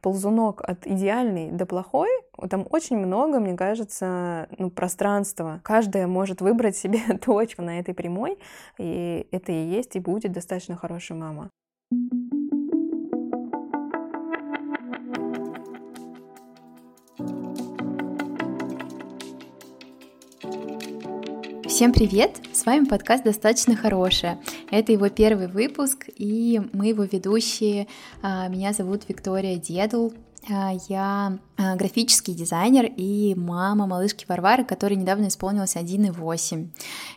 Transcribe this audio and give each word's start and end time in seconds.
ползунок 0.00 0.62
от 0.62 0.86
идеальной 0.86 1.50
до 1.50 1.66
плохой, 1.66 2.08
там 2.48 2.66
очень 2.70 2.96
много, 2.96 3.40
мне 3.40 3.56
кажется, 3.56 4.48
ну, 4.58 4.70
пространства. 4.70 5.60
Каждая 5.64 6.06
может 6.06 6.40
выбрать 6.40 6.76
себе 6.76 7.00
точку 7.24 7.62
на 7.62 7.80
этой 7.80 7.94
прямой, 7.94 8.38
и 8.78 9.26
это 9.30 9.52
и 9.52 9.66
есть, 9.66 9.96
и 9.96 10.00
будет 10.00 10.32
достаточно 10.32 10.76
хорошая 10.76 11.18
мама. 11.18 11.50
Всем 21.78 21.92
привет! 21.92 22.40
С 22.52 22.66
вами 22.66 22.86
подкаст 22.86 23.22
«Достаточно 23.22 23.76
хорошая». 23.76 24.40
Это 24.68 24.90
его 24.90 25.08
первый 25.10 25.46
выпуск, 25.46 26.06
и 26.08 26.60
мы 26.72 26.88
его 26.88 27.04
ведущие. 27.04 27.86
А, 28.20 28.48
меня 28.48 28.72
зовут 28.72 29.08
Виктория 29.08 29.58
Дедул. 29.58 30.12
А, 30.50 30.72
я 30.88 31.38
а, 31.56 31.76
графический 31.76 32.34
дизайнер 32.34 32.90
и 32.96 33.36
мама 33.36 33.86
малышки 33.86 34.24
Варвары, 34.26 34.64
которой 34.64 34.94
недавно 34.94 35.28
исполнилось 35.28 35.76
1,8. 35.76 36.66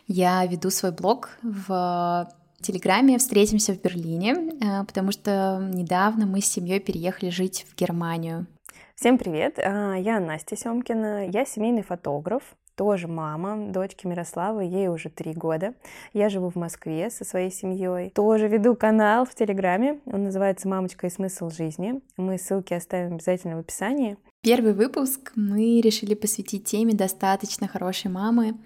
Я 0.06 0.46
веду 0.46 0.70
свой 0.70 0.92
блог 0.92 1.30
в 1.42 2.32
Телеграме 2.60 3.18
«Встретимся 3.18 3.74
в 3.74 3.82
Берлине», 3.82 4.84
потому 4.86 5.10
что 5.10 5.58
недавно 5.74 6.24
мы 6.24 6.40
с 6.40 6.46
семьей 6.46 6.78
переехали 6.78 7.30
жить 7.30 7.66
в 7.68 7.76
Германию. 7.76 8.46
Всем 8.94 9.18
привет, 9.18 9.58
я 9.58 10.20
Настя 10.20 10.56
Семкина, 10.56 11.28
я 11.28 11.44
семейный 11.44 11.82
фотограф, 11.82 12.54
тоже 12.76 13.08
мама 13.08 13.70
дочки 13.70 14.06
Мирославы, 14.06 14.64
ей 14.64 14.88
уже 14.88 15.08
три 15.08 15.32
года. 15.32 15.74
Я 16.12 16.28
живу 16.28 16.50
в 16.50 16.56
Москве 16.56 17.10
со 17.10 17.24
своей 17.24 17.50
семьей. 17.50 18.10
Тоже 18.10 18.48
веду 18.48 18.74
канал 18.74 19.24
в 19.24 19.34
Телеграме, 19.34 20.00
он 20.06 20.24
называется 20.24 20.68
«Мамочка 20.68 21.06
и 21.06 21.10
смысл 21.10 21.50
жизни». 21.50 22.00
Мы 22.16 22.38
ссылки 22.38 22.74
оставим 22.74 23.14
обязательно 23.14 23.56
в 23.56 23.60
описании. 23.60 24.16
Первый 24.42 24.72
выпуск 24.72 25.30
мы 25.36 25.80
решили 25.80 26.14
посвятить 26.14 26.64
теме 26.64 26.94
«Достаточно 26.94 27.68
хорошей 27.68 28.10
мамы». 28.10 28.56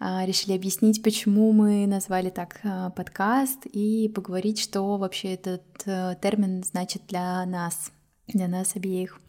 А, 0.00 0.26
решили 0.26 0.56
объяснить, 0.56 1.04
почему 1.04 1.52
мы 1.52 1.86
назвали 1.86 2.30
так 2.30 2.58
а, 2.64 2.90
подкаст 2.90 3.64
и 3.66 4.08
поговорить, 4.08 4.58
что 4.58 4.96
вообще 4.96 5.34
этот 5.34 5.62
э, 5.86 6.16
термин 6.20 6.64
значит 6.64 7.02
для 7.06 7.46
нас, 7.46 7.92
для 8.26 8.48
нас 8.48 8.74
обеих. 8.74 9.20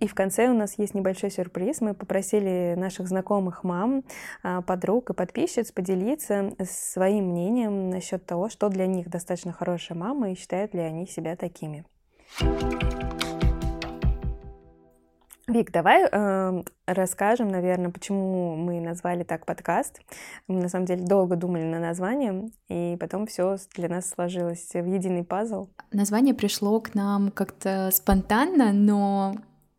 И 0.00 0.06
в 0.06 0.14
конце 0.14 0.48
у 0.48 0.54
нас 0.54 0.78
есть 0.78 0.94
небольшой 0.94 1.30
сюрприз. 1.30 1.80
Мы 1.80 1.94
попросили 1.94 2.74
наших 2.76 3.08
знакомых 3.08 3.64
мам, 3.64 4.04
а, 4.42 4.62
подруг 4.62 5.10
и 5.10 5.14
подписчиц 5.14 5.72
поделиться 5.72 6.54
своим 6.64 7.30
мнением 7.30 7.90
насчет 7.90 8.24
того, 8.26 8.48
что 8.48 8.68
для 8.68 8.86
них 8.86 9.08
достаточно 9.08 9.52
хорошая 9.52 9.98
мама 9.98 10.30
и 10.30 10.34
считают 10.36 10.74
ли 10.74 10.80
они 10.80 11.06
себя 11.06 11.36
такими. 11.36 11.84
Вик, 15.46 15.70
давай 15.72 16.08
э, 16.10 16.62
расскажем, 16.86 17.48
наверное, 17.48 17.90
почему 17.90 18.56
мы 18.56 18.80
назвали 18.80 19.24
так 19.24 19.44
подкаст. 19.44 20.00
Мы 20.48 20.62
на 20.62 20.70
самом 20.70 20.86
деле 20.86 21.04
долго 21.04 21.36
думали 21.36 21.64
на 21.64 21.78
название, 21.78 22.48
и 22.68 22.96
потом 22.98 23.26
все 23.26 23.56
для 23.76 23.90
нас 23.90 24.08
сложилось 24.08 24.70
в 24.72 24.86
единый 24.86 25.22
пазл. 25.22 25.68
Название 25.92 26.34
пришло 26.34 26.80
к 26.80 26.94
нам 26.94 27.30
как-то 27.30 27.90
спонтанно, 27.92 28.72
но 28.72 29.34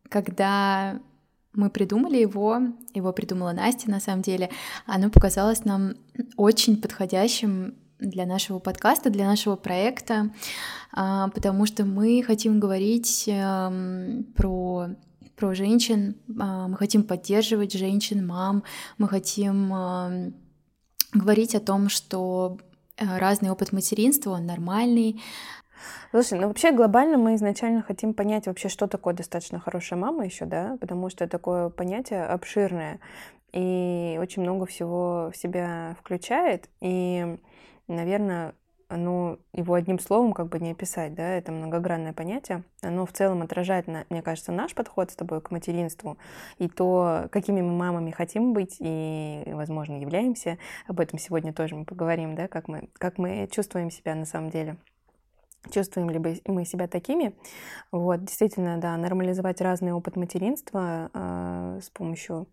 когда 0.08 1.00
мы 1.52 1.70
придумали 1.70 2.18
его, 2.18 2.60
его 2.94 3.12
придумала 3.12 3.52
Настя 3.52 3.90
на 3.90 4.00
самом 4.00 4.22
деле, 4.22 4.50
оно 4.84 5.10
показалось 5.10 5.64
нам 5.64 5.94
очень 6.36 6.80
подходящим 6.80 7.74
для 7.98 8.26
нашего 8.26 8.58
подкаста, 8.58 9.08
для 9.10 9.26
нашего 9.26 9.56
проекта, 9.56 10.30
а, 10.92 11.28
потому 11.28 11.66
что 11.66 11.84
мы 11.84 12.22
хотим 12.22 12.60
говорить 12.60 13.24
эм, 13.26 14.24
про 14.36 14.88
про 15.34 15.54
женщин, 15.54 16.16
а, 16.38 16.66
мы 16.66 16.76
хотим 16.76 17.04
поддерживать 17.04 17.74
женщин, 17.74 18.26
мам, 18.26 18.62
мы 18.96 19.06
хотим 19.06 19.72
эм, 19.72 20.34
говорить 21.12 21.54
о 21.54 21.60
том, 21.60 21.88
что 21.90 22.58
э, 22.96 23.18
разный 23.18 23.50
опыт 23.50 23.72
материнства, 23.72 24.30
он 24.30 24.46
нормальный, 24.46 25.20
Слушай, 26.10 26.38
ну 26.38 26.48
вообще 26.48 26.72
глобально 26.72 27.18
мы 27.18 27.34
изначально 27.34 27.82
хотим 27.82 28.14
понять 28.14 28.46
вообще, 28.46 28.68
что 28.68 28.86
такое 28.86 29.14
достаточно 29.14 29.58
хорошая 29.58 29.98
мама 29.98 30.24
еще, 30.24 30.44
да, 30.44 30.76
потому 30.80 31.10
что 31.10 31.26
такое 31.28 31.68
понятие 31.68 32.24
обширное 32.24 33.00
и 33.52 34.18
очень 34.20 34.42
много 34.42 34.66
всего 34.66 35.30
в 35.32 35.36
себя 35.36 35.96
включает, 36.00 36.68
и, 36.80 37.38
наверное, 37.88 38.54
ну, 38.88 39.38
его 39.52 39.74
одним 39.74 39.98
словом 39.98 40.32
как 40.32 40.48
бы 40.48 40.60
не 40.60 40.70
описать, 40.72 41.14
да, 41.14 41.26
это 41.26 41.50
многогранное 41.50 42.12
понятие. 42.12 42.62
Оно 42.82 43.04
в 43.04 43.12
целом 43.12 43.42
отражает, 43.42 43.86
мне 43.88 44.22
кажется, 44.22 44.52
наш 44.52 44.74
подход 44.74 45.10
с 45.10 45.16
тобой 45.16 45.40
к 45.40 45.50
материнству 45.50 46.18
и 46.58 46.68
то, 46.68 47.28
какими 47.32 47.62
мы 47.62 47.72
мамами 47.72 48.10
хотим 48.10 48.52
быть 48.52 48.76
и, 48.78 49.42
возможно, 49.46 50.00
являемся. 50.00 50.58
Об 50.86 51.00
этом 51.00 51.18
сегодня 51.18 51.52
тоже 51.52 51.74
мы 51.74 51.84
поговорим, 51.84 52.36
да, 52.36 52.46
как 52.46 52.68
мы, 52.68 52.88
как 52.92 53.18
мы 53.18 53.48
чувствуем 53.50 53.90
себя 53.90 54.14
на 54.14 54.24
самом 54.24 54.50
деле 54.50 54.76
чувствуем 55.70 56.10
ли 56.10 56.40
мы 56.46 56.64
себя 56.64 56.88
такими. 56.88 57.34
Вот, 57.92 58.24
действительно, 58.24 58.78
да, 58.78 58.96
нормализовать 58.96 59.60
разный 59.60 59.92
опыт 59.92 60.16
материнства 60.16 61.10
э, 61.12 61.80
с 61.82 61.90
помощью 61.90 62.48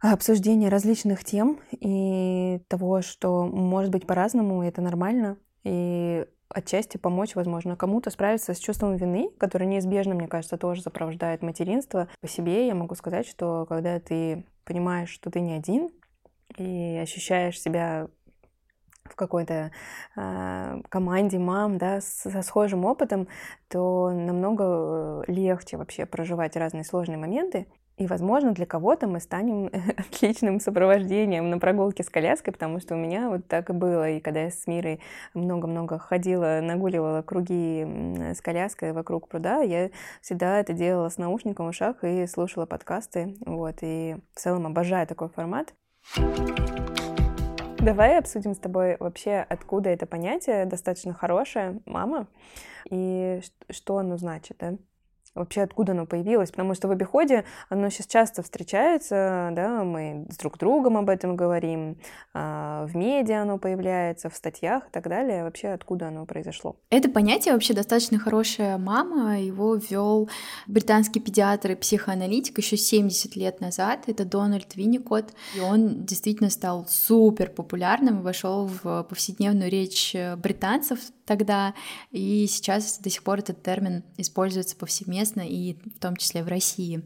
обсуждения 0.00 0.68
различных 0.68 1.24
тем 1.24 1.60
и 1.72 2.60
того, 2.68 3.02
что 3.02 3.44
может 3.44 3.90
быть 3.90 4.06
по-разному, 4.06 4.62
это 4.62 4.80
нормально. 4.80 5.38
И 5.64 6.24
отчасти 6.48 6.96
помочь, 6.96 7.34
возможно, 7.34 7.76
кому-то 7.76 8.10
справиться 8.10 8.54
с 8.54 8.58
чувством 8.58 8.96
вины, 8.96 9.30
которое 9.38 9.66
неизбежно, 9.66 10.14
мне 10.14 10.28
кажется, 10.28 10.56
тоже 10.56 10.82
сопровождает 10.82 11.42
материнство. 11.42 12.08
По 12.20 12.28
себе 12.28 12.66
я 12.66 12.74
могу 12.74 12.94
сказать, 12.94 13.26
что 13.26 13.66
когда 13.68 13.98
ты 14.00 14.44
понимаешь, 14.64 15.10
что 15.10 15.30
ты 15.30 15.40
не 15.40 15.54
один, 15.54 15.90
и 16.56 16.98
ощущаешь 17.02 17.60
себя 17.60 18.08
в 19.08 19.16
какой-то 19.16 19.70
э, 20.16 20.80
команде 20.88 21.38
мам, 21.38 21.78
да, 21.78 22.00
со 22.00 22.42
схожим 22.42 22.84
опытом, 22.84 23.28
то 23.68 24.10
намного 24.10 25.22
э, 25.28 25.32
легче 25.32 25.76
вообще 25.76 26.06
проживать 26.06 26.56
разные 26.56 26.84
сложные 26.84 27.18
моменты. 27.18 27.66
И, 27.98 28.06
возможно, 28.06 28.52
для 28.52 28.64
кого-то 28.64 29.08
мы 29.08 29.20
станем 29.20 29.70
отличным 29.96 30.60
сопровождением 30.60 31.50
на 31.50 31.58
прогулке 31.58 32.04
с 32.04 32.08
коляской, 32.08 32.52
потому 32.52 32.80
что 32.80 32.94
у 32.94 32.98
меня 32.98 33.28
вот 33.28 33.46
так 33.48 33.70
и 33.70 33.72
было. 33.72 34.08
И 34.10 34.20
когда 34.20 34.42
я 34.42 34.50
с 34.50 34.66
Мирой 34.68 35.00
много-много 35.34 35.98
ходила, 35.98 36.60
нагуливала 36.62 37.22
круги 37.22 37.84
с 38.34 38.40
коляской 38.40 38.92
вокруг 38.92 39.28
пруда, 39.28 39.62
я 39.62 39.90
всегда 40.22 40.60
это 40.60 40.72
делала 40.72 41.08
с 41.08 41.18
наушником 41.18 41.66
в 41.66 41.70
ушах 41.70 42.04
и 42.04 42.26
слушала 42.28 42.66
подкасты. 42.66 43.36
Вот, 43.44 43.78
и 43.80 44.16
в 44.34 44.40
целом 44.40 44.66
обожаю 44.66 45.06
такой 45.06 45.28
формат. 45.28 45.74
Давай 47.80 48.18
обсудим 48.18 48.54
с 48.54 48.58
тобой 48.58 48.96
вообще, 48.98 49.46
откуда 49.48 49.90
это 49.90 50.04
понятие 50.04 50.66
достаточно 50.66 51.14
хорошее, 51.14 51.80
мама, 51.86 52.26
и 52.90 53.40
что 53.70 53.98
оно 53.98 54.16
значит, 54.16 54.56
да? 54.58 54.74
Вообще 55.38 55.62
откуда 55.62 55.92
оно 55.92 56.06
появилось, 56.06 56.50
потому 56.50 56.74
что 56.74 56.88
в 56.88 56.90
обиходе 56.90 57.44
оно 57.68 57.90
сейчас 57.90 58.06
часто 58.06 58.42
встречается, 58.42 59.50
да, 59.52 59.84
мы 59.84 60.26
с 60.30 60.36
друг 60.36 60.58
другом 60.58 60.96
об 60.96 61.08
этом 61.08 61.36
говорим, 61.36 61.96
а, 62.34 62.86
в 62.86 62.96
медиа 62.96 63.42
оно 63.42 63.58
появляется, 63.58 64.28
в 64.30 64.36
статьях 64.36 64.88
и 64.88 64.90
так 64.90 65.08
далее. 65.08 65.44
Вообще 65.44 65.68
откуда 65.68 66.08
оно 66.08 66.26
произошло? 66.26 66.76
Это 66.90 67.08
понятие 67.08 67.54
вообще 67.54 67.74
достаточно 67.74 68.18
хорошая 68.18 68.78
мама, 68.78 69.40
его 69.40 69.74
ввел 69.74 70.28
британский 70.66 71.20
педиатр 71.20 71.72
и 71.72 71.74
психоаналитик 71.74 72.58
еще 72.58 72.76
70 72.76 73.36
лет 73.36 73.60
назад, 73.60 74.04
это 74.06 74.24
Дональд 74.24 74.74
Винникот, 74.74 75.32
и 75.56 75.60
он 75.60 76.04
действительно 76.04 76.50
стал 76.50 76.86
супер 76.88 77.50
популярным 77.50 78.20
и 78.20 78.22
вошел 78.22 78.66
в 78.66 79.04
повседневную 79.04 79.70
речь 79.70 80.14
британцев 80.36 80.98
тогда, 81.24 81.74
и 82.10 82.46
сейчас 82.48 82.98
до 82.98 83.10
сих 83.10 83.22
пор 83.22 83.40
этот 83.40 83.62
термин 83.62 84.02
используется 84.16 84.76
повсеместно 84.76 85.27
и 85.36 85.74
в 85.96 86.00
том 86.00 86.16
числе 86.16 86.42
в 86.42 86.48
России. 86.48 87.02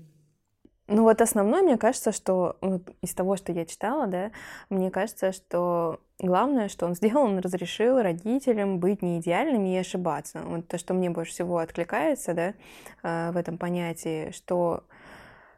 Ну 0.88 1.04
вот 1.04 1.20
основное, 1.20 1.62
мне 1.62 1.78
кажется, 1.78 2.12
что 2.12 2.56
вот 2.60 2.82
из 3.00 3.14
того, 3.14 3.36
что 3.36 3.52
я 3.52 3.64
читала, 3.64 4.06
да, 4.06 4.30
мне 4.68 4.90
кажется, 4.90 5.32
что 5.32 6.00
главное, 6.18 6.68
что 6.68 6.86
он 6.86 6.94
сделал, 6.96 7.24
он 7.24 7.38
разрешил 7.38 8.00
родителям 8.00 8.78
быть 8.78 9.00
не 9.00 9.18
идеальными 9.18 9.74
и 9.74 9.78
ошибаться. 9.78 10.40
Вот 10.44 10.68
то, 10.68 10.78
что 10.78 10.92
мне 10.94 11.08
больше 11.10 11.32
всего 11.32 11.58
откликается, 11.58 12.34
да, 12.34 12.54
э, 13.02 13.32
в 13.32 13.36
этом 13.36 13.58
понятии, 13.58 14.32
что 14.32 14.84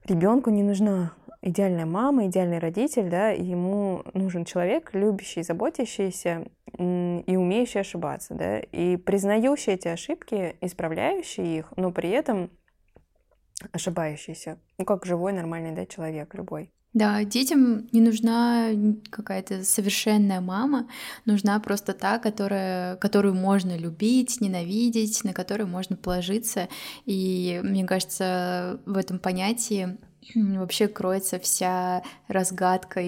ребенку 0.04 0.50
не 0.50 0.62
нужна 0.62 1.12
идеальная 1.44 1.84
мама, 1.84 2.26
идеальный 2.26 2.58
родитель, 2.58 3.10
да, 3.10 3.28
ему 3.28 4.02
нужен 4.14 4.44
человек, 4.44 4.94
любящий, 4.94 5.42
заботящийся 5.42 6.46
и 6.78 7.36
умеющий 7.36 7.80
ошибаться, 7.80 8.34
да, 8.34 8.60
и 8.60 8.96
признающий 8.96 9.74
эти 9.74 9.88
ошибки, 9.88 10.56
исправляющий 10.62 11.58
их, 11.58 11.72
но 11.76 11.92
при 11.92 12.08
этом 12.08 12.50
ошибающийся, 13.72 14.58
ну, 14.78 14.84
как 14.84 15.04
живой, 15.04 15.32
нормальный, 15.32 15.72
да, 15.72 15.86
человек 15.86 16.34
любой. 16.34 16.70
Да, 16.94 17.24
детям 17.24 17.88
не 17.90 18.00
нужна 18.00 18.68
какая-то 19.10 19.64
совершенная 19.64 20.40
мама, 20.40 20.88
нужна 21.24 21.58
просто 21.58 21.92
та, 21.92 22.20
которая, 22.20 22.96
которую 22.96 23.34
можно 23.34 23.76
любить, 23.76 24.40
ненавидеть, 24.40 25.24
на 25.24 25.32
которую 25.32 25.66
можно 25.66 25.96
положиться. 25.96 26.68
И 27.04 27.60
мне 27.64 27.84
кажется, 27.84 28.80
в 28.86 28.96
этом 28.96 29.18
понятии 29.18 29.98
вообще 30.34 30.88
кроется 30.88 31.38
вся 31.38 32.02
разгадка 32.28 33.02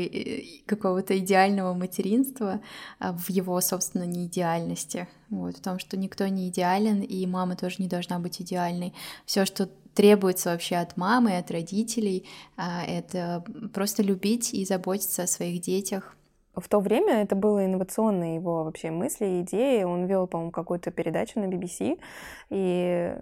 какого-то 0.66 1.18
идеального 1.18 1.74
материнства 1.74 2.60
а, 2.98 3.12
в 3.12 3.30
его, 3.30 3.60
собственно, 3.60 4.04
неидеальности. 4.04 5.08
Вот, 5.30 5.56
в 5.56 5.60
том, 5.60 5.78
что 5.78 5.96
никто 5.96 6.26
не 6.26 6.48
идеален, 6.48 7.00
и 7.00 7.26
мама 7.26 7.56
тоже 7.56 7.76
не 7.78 7.88
должна 7.88 8.18
быть 8.18 8.40
идеальной. 8.40 8.94
Все, 9.24 9.44
что 9.44 9.68
требуется 9.94 10.50
вообще 10.50 10.76
от 10.76 10.96
мамы, 10.96 11.36
от 11.38 11.50
родителей, 11.50 12.28
а, 12.56 12.84
это 12.84 13.44
просто 13.72 14.02
любить 14.02 14.52
и 14.52 14.64
заботиться 14.64 15.22
о 15.22 15.26
своих 15.26 15.62
детях. 15.62 16.16
В 16.56 16.68
то 16.68 16.80
время 16.80 17.22
это 17.22 17.36
было 17.36 17.66
инновационные 17.66 18.36
его 18.36 18.64
вообще 18.64 18.90
мысли, 18.90 19.42
идеи. 19.42 19.82
Он 19.82 20.06
вел, 20.06 20.26
по-моему, 20.26 20.50
какую-то 20.50 20.90
передачу 20.90 21.38
на 21.38 21.44
BBC 21.44 22.00
и 22.48 23.14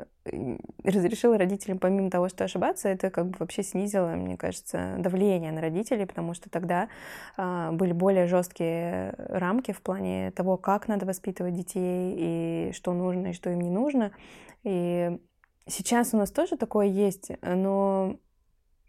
разрешил 0.85 1.37
родителям, 1.37 1.81
помимо 1.81 2.11
того, 2.11 2.29
что 2.29 2.45
ошибаться, 2.45 2.89
это 2.89 3.11
как 3.11 3.27
бы 3.27 3.37
вообще 3.41 3.65
снизило, 3.65 4.11
мне 4.15 4.37
кажется, 4.37 4.95
давление 4.99 5.51
на 5.51 5.61
родителей, 5.61 6.07
потому 6.07 6.35
что 6.35 6.49
тогда 6.49 6.89
а, 7.37 7.73
были 7.73 7.93
более 7.93 8.27
жесткие 8.29 9.15
рамки 9.19 9.73
в 9.73 9.83
плане 9.83 10.31
того, 10.31 10.57
как 10.57 10.87
надо 10.87 11.05
воспитывать 11.05 11.55
детей 11.55 12.15
и 12.17 12.73
что 12.73 12.93
нужно 12.93 13.29
и 13.29 13.33
что 13.33 13.51
им 13.51 13.61
не 13.61 13.71
нужно. 13.71 14.13
И 14.63 15.19
Сейчас 15.67 16.13
у 16.13 16.19
нас 16.19 16.31
тоже 16.31 16.59
такое 16.59 16.87
есть, 16.87 17.31
но 17.41 18.17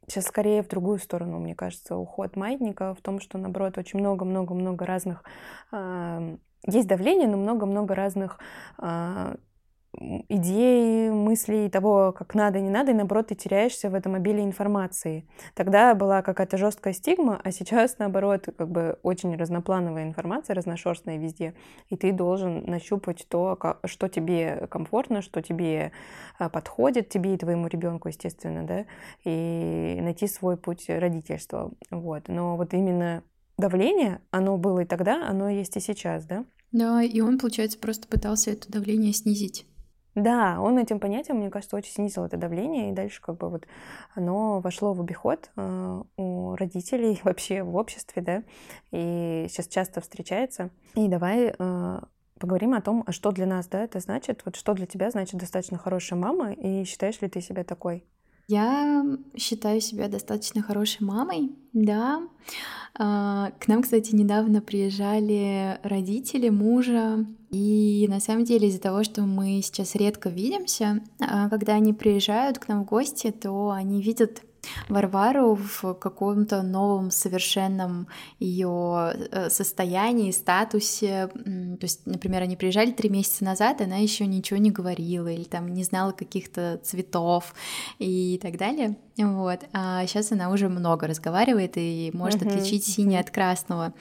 сейчас 0.07 0.25
скорее 0.25 0.63
в 0.63 0.67
другую 0.67 0.99
сторону, 0.99 1.39
мне 1.39 1.55
кажется, 1.55 1.95
уход 1.95 2.35
маятника 2.35 2.93
в 2.93 3.01
том, 3.01 3.19
что, 3.19 3.37
наоборот, 3.37 3.77
очень 3.77 3.99
много-много-много 3.99 4.85
разных... 4.85 5.23
Э, 5.71 6.37
есть 6.67 6.87
давление, 6.87 7.27
но 7.27 7.37
много-много 7.37 7.93
разных 7.93 8.39
э, 8.79 9.35
идей, 10.29 11.09
мыслей 11.09 11.69
того, 11.69 12.11
как 12.11 12.35
надо 12.35 12.59
не 12.59 12.69
надо, 12.69 12.91
и 12.91 12.93
наоборот, 12.93 13.27
ты 13.27 13.35
теряешься 13.35 13.89
в 13.89 13.95
этом 13.95 14.15
обилии 14.15 14.43
информации. 14.43 15.27
Тогда 15.53 15.93
была 15.95 16.21
какая-то 16.21 16.57
жесткая 16.57 16.93
стигма, 16.93 17.39
а 17.43 17.51
сейчас, 17.51 17.97
наоборот, 17.97 18.47
как 18.57 18.69
бы 18.69 18.97
очень 19.03 19.35
разноплановая 19.35 20.03
информация, 20.03 20.55
разношерстная 20.55 21.17
везде, 21.17 21.53
и 21.89 21.95
ты 21.95 22.11
должен 22.11 22.63
нащупать 22.65 23.25
то, 23.29 23.57
что 23.85 24.07
тебе 24.07 24.67
комфортно, 24.69 25.21
что 25.21 25.41
тебе 25.41 25.91
а, 26.37 26.49
подходит, 26.49 27.09
тебе 27.09 27.35
и 27.35 27.37
твоему 27.37 27.67
ребенку, 27.67 28.07
естественно, 28.07 28.63
да, 28.63 28.85
и 29.23 29.99
найти 30.01 30.27
свой 30.27 30.57
путь 30.57 30.85
родительства. 30.87 31.71
Вот. 31.91 32.27
Но 32.27 32.57
вот 32.57 32.73
именно 32.73 33.23
давление, 33.57 34.21
оно 34.31 34.57
было 34.57 34.81
и 34.81 34.85
тогда, 34.85 35.27
оно 35.27 35.49
есть 35.49 35.77
и 35.77 35.79
сейчас, 35.79 36.25
да? 36.25 36.45
Да, 36.71 37.01
и 37.01 37.21
он, 37.21 37.39
получается, 37.39 37.79
просто 37.79 38.07
пытался 38.07 38.51
это 38.51 38.69
давление 38.71 39.13
снизить. 39.13 39.65
Да, 40.15 40.61
он 40.61 40.77
этим 40.77 41.01
понятием, 41.01 41.37
мне 41.37 41.49
кажется, 41.49 41.75
очень 41.75 41.91
снизил 41.91 42.23
это 42.23 42.37
давление, 42.37 42.89
и 42.89 42.93
дальше 42.93 43.21
как 43.21 43.37
бы 43.37 43.49
вот 43.49 43.67
оно 44.13 44.61
вошло 44.61 44.93
в 44.93 45.01
обиход 45.01 45.51
э, 45.57 46.03
у 46.15 46.55
родителей 46.55 47.19
вообще 47.23 47.63
в 47.63 47.75
обществе, 47.75 48.21
да, 48.21 48.43
и 48.91 49.47
сейчас 49.49 49.67
часто 49.67 49.99
встречается. 49.99 50.69
И 50.95 51.09
давай 51.09 51.53
э, 51.57 51.99
поговорим 52.39 52.73
о 52.73 52.81
том, 52.81 53.03
а 53.05 53.11
что 53.11 53.31
для 53.31 53.45
нас, 53.45 53.67
да, 53.67 53.83
это 53.83 53.99
значит, 53.99 54.41
вот 54.45 54.55
что 54.55 54.73
для 54.73 54.85
тебя 54.85 55.11
значит 55.11 55.37
достаточно 55.37 55.77
хорошая 55.77 56.17
мама, 56.17 56.53
и 56.53 56.85
считаешь 56.85 57.19
ли 57.19 57.27
ты 57.27 57.41
себя 57.41 57.65
такой? 57.65 58.05
Я 58.47 59.03
считаю 59.35 59.81
себя 59.81 60.07
достаточно 60.07 60.61
хорошей 60.61 61.03
мамой, 61.03 61.51
да. 61.73 62.21
А, 62.97 63.51
к 63.59 63.67
нам, 63.67 63.81
кстати, 63.81 64.15
недавно 64.15 64.61
приезжали 64.61 65.79
родители 65.83 66.49
мужа, 66.49 67.25
и 67.49 68.05
на 68.07 68.19
самом 68.19 68.43
деле 68.43 68.67
из-за 68.67 68.79
того, 68.79 69.03
что 69.03 69.23
мы 69.23 69.61
сейчас 69.63 69.95
редко 69.95 70.29
видимся, 70.29 71.01
а, 71.19 71.49
когда 71.49 71.73
они 71.73 71.93
приезжают 71.93 72.59
к 72.59 72.67
нам 72.67 72.83
в 72.83 72.87
гости, 72.87 73.31
то 73.31 73.71
они 73.71 74.01
видят 74.01 74.43
Варвару 74.89 75.55
в 75.55 75.93
каком-то 75.95 76.61
новом 76.61 77.11
совершенном 77.11 78.07
ее 78.39 79.13
э, 79.31 79.49
состоянии, 79.49 80.31
статусе. 80.31 81.29
То 81.33 81.83
есть, 81.83 82.05
например, 82.05 82.43
они 82.43 82.55
приезжали 82.55 82.91
три 82.91 83.09
месяца 83.09 83.43
назад, 83.43 83.81
она 83.81 83.97
еще 83.97 84.25
ничего 84.25 84.57
не 84.57 84.71
говорила 84.71 85.27
или 85.27 85.43
там 85.43 85.67
не 85.67 85.83
знала 85.83 86.11
каких-то 86.11 86.79
цветов 86.83 87.53
и 87.99 88.39
так 88.41 88.57
далее. 88.57 88.95
Вот. 89.17 89.61
А 89.71 90.05
сейчас 90.07 90.31
она 90.31 90.49
уже 90.49 90.67
много 90.67 91.07
разговаривает 91.07 91.73
и 91.77 92.11
может 92.13 92.41
uh-huh, 92.41 92.53
отличить 92.53 92.85
синий 92.85 93.17
от 93.17 93.31
красного. 93.31 93.93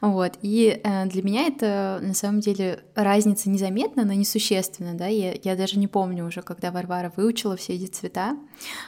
Вот. 0.00 0.38
И 0.40 0.80
э, 0.82 1.06
для 1.06 1.22
меня 1.22 1.46
это 1.46 1.98
на 2.00 2.14
самом 2.14 2.40
деле 2.40 2.82
разница 2.94 3.50
незаметна, 3.50 4.04
но 4.04 4.14
несущественна. 4.14 4.94
Да? 4.94 5.08
Я, 5.08 5.34
я 5.42 5.56
даже 5.56 5.78
не 5.78 5.88
помню 5.88 6.26
уже, 6.26 6.40
когда 6.40 6.70
Варвара 6.70 7.12
выучила 7.14 7.56
все 7.56 7.74
эти 7.74 7.86
цвета. 7.86 8.36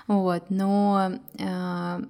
Вот. 0.06 0.44
Но 0.48 1.12
э, 1.38 2.04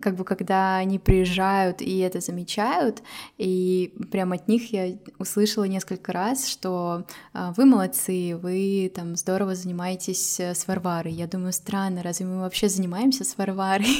как 0.00 0.16
бы 0.16 0.24
когда 0.24 0.76
они 0.76 0.98
приезжают 0.98 1.80
и 1.80 1.98
это 1.98 2.20
замечают, 2.20 3.02
и 3.38 3.94
прямо 4.10 4.36
от 4.36 4.48
них 4.48 4.72
я 4.72 4.98
услышала 5.18 5.64
несколько 5.64 6.12
раз, 6.12 6.46
что 6.46 7.06
а, 7.32 7.52
вы 7.56 7.64
молодцы, 7.64 8.36
вы 8.36 8.92
там 8.94 9.16
здорово 9.16 9.54
занимаетесь 9.54 10.40
э, 10.40 10.54
с 10.54 10.66
Варварой. 10.68 11.12
Я 11.12 11.26
думаю, 11.26 11.52
странно, 11.52 12.02
разве 12.02 12.26
мы 12.26 12.40
вообще 12.40 12.68
занимаемся 12.68 13.24
с 13.24 13.36
Варварой? 13.36 13.86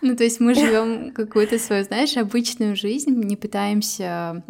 Ну, 0.00 0.16
то 0.16 0.24
есть 0.24 0.40
мы 0.40 0.56
живем 0.56 1.12
какую-то 1.12 1.56
свою, 1.56 1.84
знаешь, 1.84 2.16
обычную 2.16 2.74
жизнь, 2.74 3.10
не 3.10 3.36
пытаемся 3.36 4.42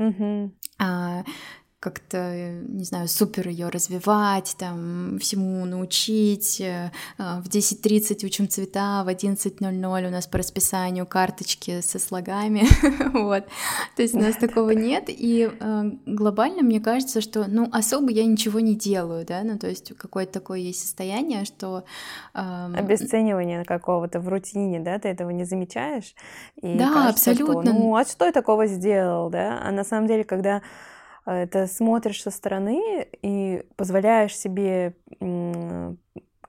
как-то, 1.83 2.53
не 2.69 2.85
знаю, 2.85 3.09
супер 3.09 3.49
ее 3.49 3.69
развивать, 3.69 4.55
там, 4.57 5.19
всему 5.19 5.65
научить. 5.65 6.61
Э, 6.61 6.93
в 7.19 7.49
10.30 7.49 8.25
учим 8.25 8.49
цвета, 8.49 9.03
в 9.05 9.09
11.00 9.09 10.07
у 10.07 10.11
нас 10.11 10.29
по 10.29 10.39
расписанию 10.39 11.07
карточки 11.07 11.81
со 11.81 11.99
слогами, 11.99 12.63
вот. 13.13 13.47
То 13.97 14.03
есть 14.03 14.15
у 14.15 14.21
нас 14.21 14.37
такого 14.37 14.71
нет, 14.71 15.07
и 15.09 15.51
э, 15.51 15.83
глобально 16.07 16.63
мне 16.63 16.79
кажется, 16.79 17.21
что, 17.21 17.47
ну, 17.49 17.69
особо 17.73 18.13
я 18.13 18.25
ничего 18.27 18.61
не 18.61 18.77
делаю, 18.77 19.27
да, 19.27 19.43
ну, 19.43 19.59
то 19.59 19.69
есть 19.69 19.93
какое-то 19.97 20.35
такое 20.35 20.61
есть 20.61 20.83
состояние, 20.83 21.45
что... 21.45 21.83
Эм, 22.35 22.77
Обесценивание 22.77 23.65
какого-то 23.65 24.21
в 24.21 24.29
рутине, 24.29 24.79
да, 24.79 25.01
ты 25.01 25.09
этого 25.09 25.31
не 25.31 25.45
замечаешь, 25.45 26.15
и 26.63 26.79
да, 26.79 26.93
кажется, 26.93 27.33
абсолютно. 27.33 27.73
Что, 27.73 27.73
ну, 27.73 27.97
а 27.97 28.05
что 28.05 28.27
я 28.27 28.33
такого 28.33 28.69
сделал, 28.69 29.31
да, 29.31 29.61
а 29.61 29.73
на 29.73 29.83
самом 29.83 30.07
деле, 30.07 30.23
когда 30.23 30.63
это 31.25 31.67
смотришь 31.67 32.23
со 32.23 32.31
стороны 32.31 33.09
и 33.23 33.65
позволяешь 33.77 34.37
себе 34.37 34.95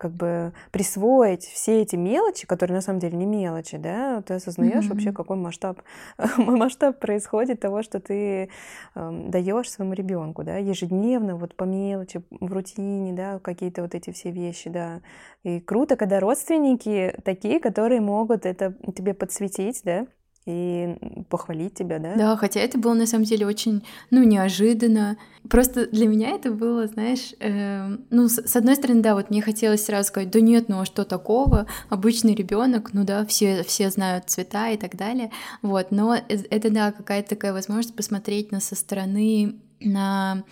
как 0.03 0.11
бы 0.11 0.51
присвоить 0.71 1.45
все 1.45 1.81
эти 1.81 1.95
мелочи, 1.95 2.45
которые 2.45 2.75
на 2.75 2.81
самом 2.81 2.99
деле 2.99 3.15
не 3.15 3.25
мелочи, 3.25 3.77
да, 3.77 4.21
ты 4.21 4.33
осознаешь 4.33 4.83
mm-hmm. 4.83 4.89
вообще, 4.89 5.11
какой 5.13 5.37
масштаб 5.37 5.81
масштаб 6.37 6.99
происходит 6.99 7.61
того, 7.61 7.83
что 7.83 8.01
ты 8.01 8.49
э, 8.95 9.23
даешь 9.29 9.71
своему 9.71 9.93
ребенку, 9.93 10.43
да, 10.43 10.57
ежедневно, 10.57 11.37
вот 11.37 11.55
по 11.55 11.63
мелочи, 11.63 12.21
в 12.31 12.51
рутине, 12.51 13.13
да, 13.13 13.39
какие-то 13.39 13.81
вот 13.81 13.95
эти 13.95 14.11
все 14.11 14.31
вещи, 14.31 14.69
да. 14.69 15.01
И 15.43 15.61
круто, 15.61 15.95
когда 15.95 16.19
родственники 16.19 17.15
такие, 17.23 17.61
которые 17.61 18.01
могут 18.01 18.45
это 18.45 18.75
тебе 18.93 19.13
подсветить, 19.13 19.83
да, 19.85 20.07
и 20.45 20.95
похвалить 21.29 21.73
тебя, 21.73 21.99
да? 21.99 22.15
Да, 22.15 22.37
хотя 22.37 22.59
это 22.59 22.77
было 22.77 22.93
на 22.93 23.05
самом 23.05 23.25
деле 23.25 23.45
очень, 23.47 23.83
ну, 24.11 24.23
неожиданно. 24.23 25.17
Просто 25.49 25.87
для 25.87 26.07
меня 26.07 26.31
это 26.31 26.51
было, 26.51 26.87
знаешь, 26.87 27.33
э, 27.39 27.97
ну, 28.09 28.27
с, 28.27 28.45
с 28.45 28.55
одной 28.55 28.75
стороны, 28.75 29.01
да, 29.01 29.15
вот 29.15 29.29
мне 29.29 29.41
хотелось 29.41 29.85
сразу 29.85 30.07
сказать, 30.09 30.31
да 30.31 30.41
нет, 30.41 30.69
ну 30.69 30.81
а 30.81 30.85
что 30.85 31.05
такого? 31.05 31.67
Обычный 31.89 32.35
ребенок, 32.35 32.93
ну 32.93 33.03
да, 33.03 33.25
все, 33.25 33.63
все 33.63 33.89
знают 33.89 34.29
цвета 34.29 34.69
и 34.69 34.77
так 34.77 34.95
далее, 34.95 35.31
вот. 35.61 35.91
Но 35.91 36.15
это, 36.27 36.69
да, 36.69 36.91
какая-то 36.91 37.29
такая 37.29 37.53
возможность 37.53 37.95
посмотреть 37.95 38.51
на 38.51 38.59
со 38.59 38.75
стороны 38.75 39.55
на 39.79 40.43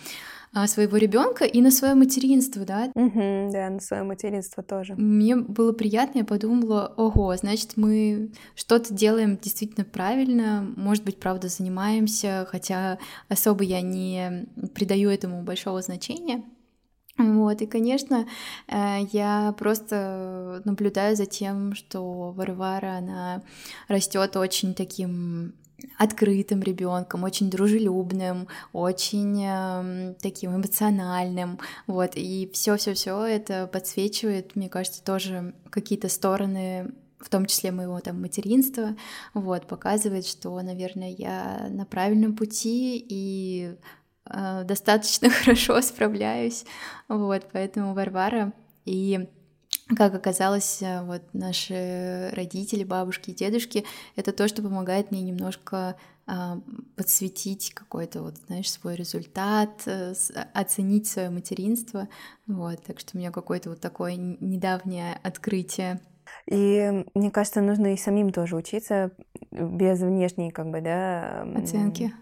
своего 0.66 0.96
ребенка 0.96 1.44
и 1.44 1.60
на 1.60 1.70
свое 1.70 1.94
материнство, 1.94 2.64
да? 2.64 2.90
Угу, 2.94 3.50
да, 3.52 3.70
на 3.70 3.80
свое 3.80 4.02
материнство 4.02 4.62
тоже. 4.62 4.94
Мне 4.94 5.36
было 5.36 5.72
приятно, 5.72 6.18
я 6.18 6.24
подумала, 6.24 6.92
ого, 6.96 7.34
значит, 7.36 7.76
мы 7.76 8.32
что-то 8.54 8.92
делаем 8.92 9.38
действительно 9.38 9.84
правильно, 9.84 10.66
может 10.76 11.04
быть, 11.04 11.18
правда, 11.18 11.48
занимаемся, 11.48 12.46
хотя 12.50 12.98
особо 13.28 13.64
я 13.64 13.80
не 13.80 14.46
придаю 14.74 15.10
этому 15.10 15.42
большого 15.42 15.80
значения. 15.82 16.42
Вот, 17.18 17.60
и, 17.60 17.66
конечно, 17.66 18.26
э, 18.68 18.98
я 19.12 19.54
просто 19.58 20.62
наблюдаю 20.64 21.14
за 21.14 21.26
тем, 21.26 21.74
что 21.74 22.32
Варвара, 22.32 22.96
она 22.96 23.42
растет 23.88 24.36
очень 24.36 24.74
таким 24.74 25.54
открытым 25.98 26.62
ребенком, 26.62 27.24
очень 27.24 27.50
дружелюбным, 27.50 28.48
очень 28.72 29.44
э, 29.44 30.14
таким 30.20 30.56
эмоциональным, 30.56 31.58
вот, 31.86 32.12
и 32.14 32.50
все-все-все 32.52 33.24
это 33.24 33.66
подсвечивает, 33.66 34.56
мне 34.56 34.68
кажется, 34.68 35.02
тоже 35.02 35.54
какие-то 35.70 36.08
стороны 36.08 36.92
в 37.18 37.28
том 37.28 37.46
числе 37.46 37.70
моего 37.70 38.00
там 38.00 38.20
материнства, 38.20 38.96
вот, 39.32 39.68
показывает, 39.68 40.26
что, 40.26 40.60
наверное, 40.60 41.10
я 41.10 41.68
на 41.70 41.86
правильном 41.86 42.34
пути 42.34 43.04
и 43.08 43.76
э, 44.26 44.64
достаточно 44.64 45.30
хорошо 45.30 45.80
справляюсь, 45.82 46.64
вот, 47.08 47.46
поэтому 47.52 47.94
Варвара 47.94 48.52
и 48.84 49.28
как 49.96 50.14
оказалось, 50.14 50.82
э, 50.82 51.02
вот 51.02 51.22
наши 51.32 52.30
родители, 52.34 52.84
бабушки 52.84 53.30
и 53.30 53.34
дедушки, 53.34 53.84
это 54.16 54.32
то, 54.32 54.48
что 54.48 54.62
помогает 54.62 55.10
мне 55.10 55.22
немножко 55.22 55.96
э, 56.26 56.32
подсветить 56.96 57.72
какой-то, 57.74 58.22
вот, 58.22 58.36
знаешь, 58.46 58.70
свой 58.70 58.96
результат, 58.96 59.82
э, 59.86 60.14
оценить 60.54 61.06
свое 61.06 61.30
материнство, 61.30 62.08
вот, 62.46 62.82
так 62.84 63.00
что 63.00 63.16
у 63.16 63.18
меня 63.18 63.30
какое-то 63.30 63.70
вот 63.70 63.80
такое 63.80 64.16
недавнее 64.16 65.18
открытие. 65.22 66.00
И 66.46 67.04
мне 67.14 67.30
кажется, 67.30 67.60
нужно 67.60 67.92
и 67.92 67.96
самим 67.96 68.30
тоже 68.30 68.56
учиться 68.56 69.12
без 69.50 70.00
внешней, 70.00 70.50
как 70.50 70.70
бы, 70.70 70.80
да... 70.80 71.46
Оценки 71.56 72.14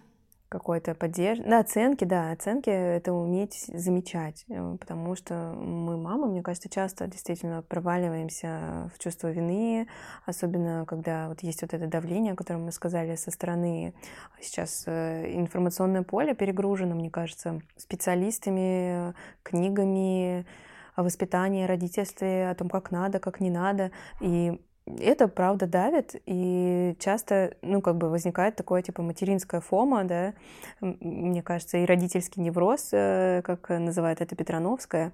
какой-то 0.50 0.94
поддержки. 0.94 1.44
Да, 1.46 1.60
оценки, 1.60 2.04
да, 2.04 2.32
оценки— 2.32 2.68
это 2.70 3.12
уметь 3.12 3.64
замечать, 3.68 4.44
э, 4.48 4.76
потому 4.78 5.14
что 5.14 5.54
мы, 5.56 5.96
мамы, 5.96 6.26
мне 6.26 6.42
кажется, 6.42 6.68
часто 6.68 7.06
действительно 7.06 7.62
проваливаемся 7.62 8.90
в 8.94 8.98
чувство 8.98 9.28
вины, 9.28 9.86
особенно 10.26 10.84
когда 10.86 11.28
вот 11.28 11.42
есть 11.42 11.62
вот 11.62 11.72
это 11.72 11.86
давление, 11.86 12.32
о 12.32 12.36
котором 12.36 12.64
мы 12.64 12.72
сказали 12.72 13.14
со 13.14 13.30
стороны. 13.30 13.94
Сейчас 14.40 14.84
э, 14.86 15.32
информационное 15.36 16.02
поле 16.02 16.34
перегружено, 16.34 16.96
мне 16.96 17.10
кажется, 17.10 17.62
специалистами, 17.76 19.14
книгами, 19.44 20.44
о 20.96 21.02
воспитании, 21.02 21.64
родительстве, 21.64 22.50
о 22.50 22.54
том, 22.54 22.68
как 22.68 22.90
надо, 22.90 23.20
как 23.20 23.40
не 23.40 23.50
надо. 23.50 23.90
И 24.20 24.60
это 24.98 25.28
правда 25.28 25.66
давит, 25.66 26.16
и 26.26 26.96
часто, 26.98 27.54
ну, 27.62 27.80
как 27.80 27.96
бы 27.96 28.08
возникает 28.08 28.56
такое, 28.56 28.82
типа, 28.82 29.02
материнская 29.02 29.60
фома, 29.60 30.04
да, 30.04 30.34
мне 30.80 31.42
кажется, 31.42 31.78
и 31.78 31.84
родительский 31.84 32.42
невроз, 32.42 32.88
э, 32.92 33.42
как 33.44 33.68
называет 33.68 34.20
это 34.20 34.34
Петрановская, 34.34 35.12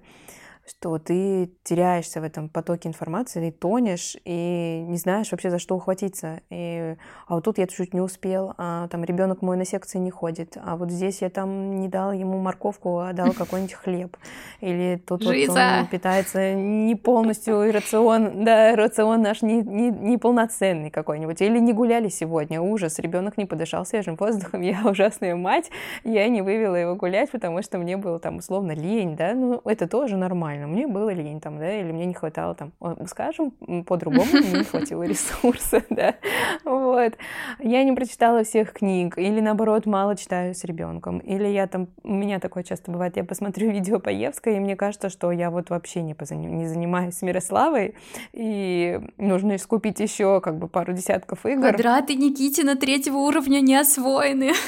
что 0.67 0.99
ты 0.99 1.51
теряешься 1.63 2.19
в 2.21 2.23
этом 2.23 2.49
потоке 2.49 2.89
информации, 2.89 3.49
ты 3.49 3.57
тонешь 3.57 4.17
и 4.25 4.83
не 4.85 4.97
знаешь 4.97 5.31
вообще 5.31 5.49
за 5.49 5.59
что 5.59 5.75
ухватиться. 5.75 6.41
И, 6.49 6.95
а 7.27 7.35
вот 7.35 7.45
тут 7.45 7.57
я 7.57 7.67
чуть 7.67 7.93
не 7.93 8.01
успел, 8.01 8.53
а 8.57 8.87
там 8.89 9.03
ребенок 9.03 9.41
мой 9.41 9.55
на 9.57 9.65
секции 9.65 9.97
не 9.97 10.11
ходит, 10.11 10.57
а 10.61 10.75
вот 10.75 10.91
здесь 10.91 11.21
я 11.21 11.29
там 11.29 11.79
не 11.79 11.87
дал 11.87 12.11
ему 12.11 12.39
морковку, 12.39 12.99
а 12.99 13.13
дал 13.13 13.31
какой-нибудь 13.37 13.73
хлеб. 13.73 14.17
Или 14.59 15.01
тут 15.05 15.23
вот 15.23 15.33
он 15.49 15.87
питается 15.87 16.53
не 16.53 16.95
полностью, 16.95 17.71
рацион, 17.71 18.43
да, 18.43 18.75
рацион 18.75 19.21
наш 19.21 19.41
не, 19.41 19.61
не, 19.61 19.89
не 19.89 20.17
полноценный 20.17 20.89
какой-нибудь. 20.89 21.41
Или 21.41 21.59
не 21.59 21.73
гуляли 21.73 22.09
сегодня, 22.09 22.61
ужас, 22.61 22.99
ребенок 22.99 23.37
не 23.37 23.45
подышал 23.45 23.85
свежим 23.85 24.15
воздухом, 24.15 24.61
я 24.61 24.81
ужасная 24.85 25.35
мать, 25.35 25.69
я 26.03 26.27
не 26.27 26.41
вывела 26.41 26.75
его 26.75 26.95
гулять, 26.95 27.31
потому 27.31 27.61
что 27.61 27.77
мне 27.77 27.95
было 27.95 28.19
там 28.19 28.37
условно 28.37 28.73
лень, 28.73 29.15
да, 29.15 29.33
ну 29.33 29.61
это 29.63 29.87
тоже 29.87 30.17
нормально 30.17 30.56
нормально. 30.57 30.67
Мне 30.67 30.87
было 30.87 31.09
лень 31.09 31.39
там, 31.39 31.59
да, 31.59 31.79
или 31.79 31.91
мне 31.91 32.05
не 32.05 32.13
хватало 32.13 32.55
там, 32.55 32.71
скажем, 33.07 33.51
по-другому, 33.85 34.25
мне 34.31 34.59
не 34.59 34.63
хватило 34.63 35.03
ресурса, 35.03 35.83
да, 35.89 36.15
вот. 36.63 37.13
Я 37.59 37.83
не 37.83 37.93
прочитала 37.93 38.43
всех 38.43 38.73
книг, 38.73 39.17
или 39.17 39.39
наоборот, 39.39 39.85
мало 39.85 40.15
читаю 40.15 40.53
с 40.53 40.63
ребенком, 40.63 41.19
или 41.19 41.47
я 41.47 41.67
там, 41.67 41.87
у 42.03 42.13
меня 42.13 42.39
такое 42.39 42.63
часто 42.63 42.91
бывает, 42.91 43.17
я 43.17 43.23
посмотрю 43.23 43.71
видео 43.71 43.99
по 43.99 44.09
Евской, 44.09 44.57
и 44.57 44.59
мне 44.59 44.75
кажется, 44.75 45.09
что 45.09 45.31
я 45.31 45.49
вот 45.49 45.69
вообще 45.69 46.01
не, 46.01 46.13
позаним, 46.13 46.57
не 46.57 46.67
занимаюсь 46.67 47.21
Мирославой, 47.21 47.95
и 48.33 48.99
нужно 49.17 49.55
искупить 49.55 49.99
еще 49.99 50.41
как 50.41 50.57
бы 50.57 50.67
пару 50.67 50.93
десятков 50.93 51.45
игр. 51.45 51.61
Квадраты 51.61 52.15
Никитина 52.15 52.75
третьего 52.75 53.17
уровня 53.17 53.61
не 53.61 53.75
освоены. 53.75 54.53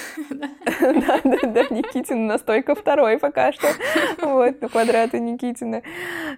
Да, 0.79 1.19
да, 1.23 1.39
да, 1.43 1.61
Никитина 1.69 2.27
настойка 2.27 2.73
второй 2.73 3.17
пока 3.17 3.51
что. 3.51 3.67
Вот, 4.21 4.57
квадраты 4.71 5.19
Никитина. 5.19 5.78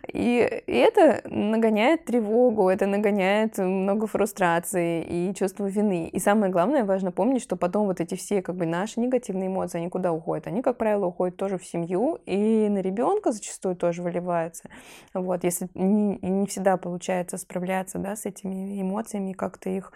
И, 0.07 0.63
и 0.67 0.73
это 0.73 1.21
нагоняет 1.25 2.05
тревогу, 2.05 2.69
это 2.69 2.85
нагоняет 2.85 3.57
много 3.57 4.07
фрустрации 4.07 5.03
и 5.03 5.33
чувство 5.35 5.65
вины. 5.65 6.07
И 6.07 6.19
самое 6.19 6.51
главное, 6.51 6.83
важно 6.83 7.11
помнить, 7.11 7.41
что 7.41 7.55
потом 7.55 7.87
вот 7.87 7.99
эти 7.99 8.15
все 8.15 8.41
как 8.41 8.55
бы 8.55 8.65
наши 8.65 8.99
негативные 8.99 9.47
эмоции, 9.47 9.79
они 9.79 9.89
куда 9.89 10.11
уходят? 10.11 10.47
Они, 10.47 10.61
как 10.61 10.77
правило, 10.77 11.05
уходят 11.07 11.37
тоже 11.37 11.57
в 11.57 11.65
семью 11.65 12.19
и 12.25 12.67
на 12.69 12.79
ребенка 12.79 13.31
зачастую 13.31 13.75
тоже 13.75 14.01
выливаются. 14.01 14.69
Вот, 15.13 15.43
если 15.43 15.69
не, 15.73 16.17
не 16.21 16.47
всегда 16.47 16.77
получается 16.77 17.37
справляться 17.37 17.99
да, 17.99 18.15
с 18.15 18.25
этими 18.25 18.81
эмоциями, 18.81 19.33
как-то 19.33 19.69
их 19.69 19.91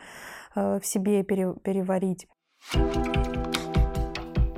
э, 0.55 0.79
в 0.81 0.85
себе 0.85 1.23
пере, 1.23 1.53
переварить. 1.63 2.27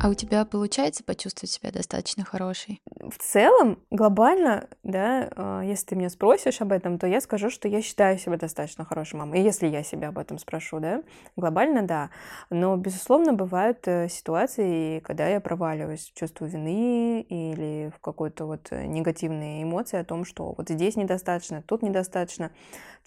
А 0.07 0.09
у 0.09 0.13
тебя 0.13 0.45
получается 0.45 1.03
почувствовать 1.03 1.51
себя 1.51 1.69
достаточно 1.69 2.23
хорошей? 2.23 2.81
В 2.97 3.17
целом, 3.17 3.77
глобально, 3.91 4.69
да, 4.81 5.29
а, 5.35 5.61
если 5.63 5.87
ты 5.87 5.95
меня 5.97 6.09
спросишь 6.09 6.61
об 6.61 6.71
этом, 6.71 6.97
то 6.97 7.07
я 7.07 7.19
скажу, 7.19 7.49
что 7.49 7.67
я 7.67 7.81
считаю 7.81 8.17
себя 8.17 8.37
достаточно 8.37 8.85
хорошей 8.85 9.17
мамой. 9.17 9.41
И 9.41 9.43
если 9.43 9.67
я 9.67 9.83
себя 9.83 10.07
об 10.07 10.17
этом 10.17 10.37
спрошу, 10.37 10.79
да, 10.79 11.03
глобально, 11.35 11.81
да. 11.81 12.09
Но, 12.49 12.77
безусловно, 12.77 13.33
бывают 13.33 13.85
э, 13.85 14.07
ситуации, 14.07 14.99
когда 15.01 15.27
я 15.27 15.41
проваливаюсь 15.41 16.09
в 16.09 16.17
чувство 16.17 16.45
вины 16.45 17.19
или 17.23 17.91
в 17.93 17.99
какой-то 17.99 18.45
вот 18.45 18.71
негативные 18.71 19.63
эмоции 19.63 19.99
о 19.99 20.05
том, 20.05 20.23
что 20.23 20.53
вот 20.57 20.69
здесь 20.69 20.95
недостаточно, 20.95 21.61
тут 21.61 21.81
недостаточно. 21.81 22.51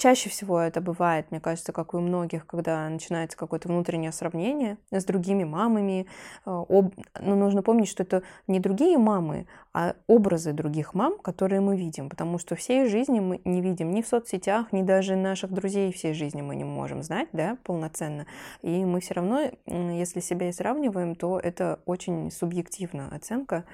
Чаще 0.00 0.30
всего 0.30 0.58
это 0.58 0.80
бывает, 0.80 1.30
мне 1.30 1.40
кажется, 1.40 1.72
как 1.72 1.92
и 1.92 1.98
у 1.98 2.00
многих, 2.00 2.46
когда 2.46 2.88
начинается 2.88 3.36
какое-то 3.36 3.68
внутреннее 3.68 4.12
сравнение 4.12 4.78
с 4.90 5.04
другими 5.04 5.44
мамами, 5.44 6.06
а, 6.46 6.64
об... 6.70 6.94
но 7.20 7.34
нужно 7.34 7.62
помнить, 7.62 7.90
что 7.90 8.04
это 8.04 8.22
не 8.46 8.60
другие 8.60 8.96
мамы, 8.96 9.46
а 9.74 9.96
образы 10.06 10.54
других 10.54 10.94
мам, 10.94 11.18
которые 11.18 11.60
мы 11.60 11.76
видим, 11.76 12.08
потому 12.08 12.38
что 12.38 12.56
всей 12.56 12.88
жизни 12.88 13.20
мы 13.20 13.42
не 13.44 13.60
видим 13.60 13.90
ни 13.90 14.00
в 14.00 14.08
соцсетях, 14.08 14.72
ни 14.72 14.80
даже 14.80 15.16
наших 15.16 15.52
друзей 15.52 15.92
всей 15.92 16.14
жизни 16.14 16.40
мы 16.40 16.56
не 16.56 16.64
можем 16.64 17.02
знать, 17.02 17.28
да, 17.34 17.58
полноценно. 17.62 18.24
И 18.62 18.86
мы 18.86 19.00
все 19.00 19.12
равно, 19.12 19.50
если 19.66 20.20
себя 20.20 20.48
и 20.48 20.52
сравниваем, 20.52 21.14
то 21.14 21.38
это 21.38 21.80
очень 21.84 22.30
субъективная 22.30 23.10
оценка. 23.10 23.66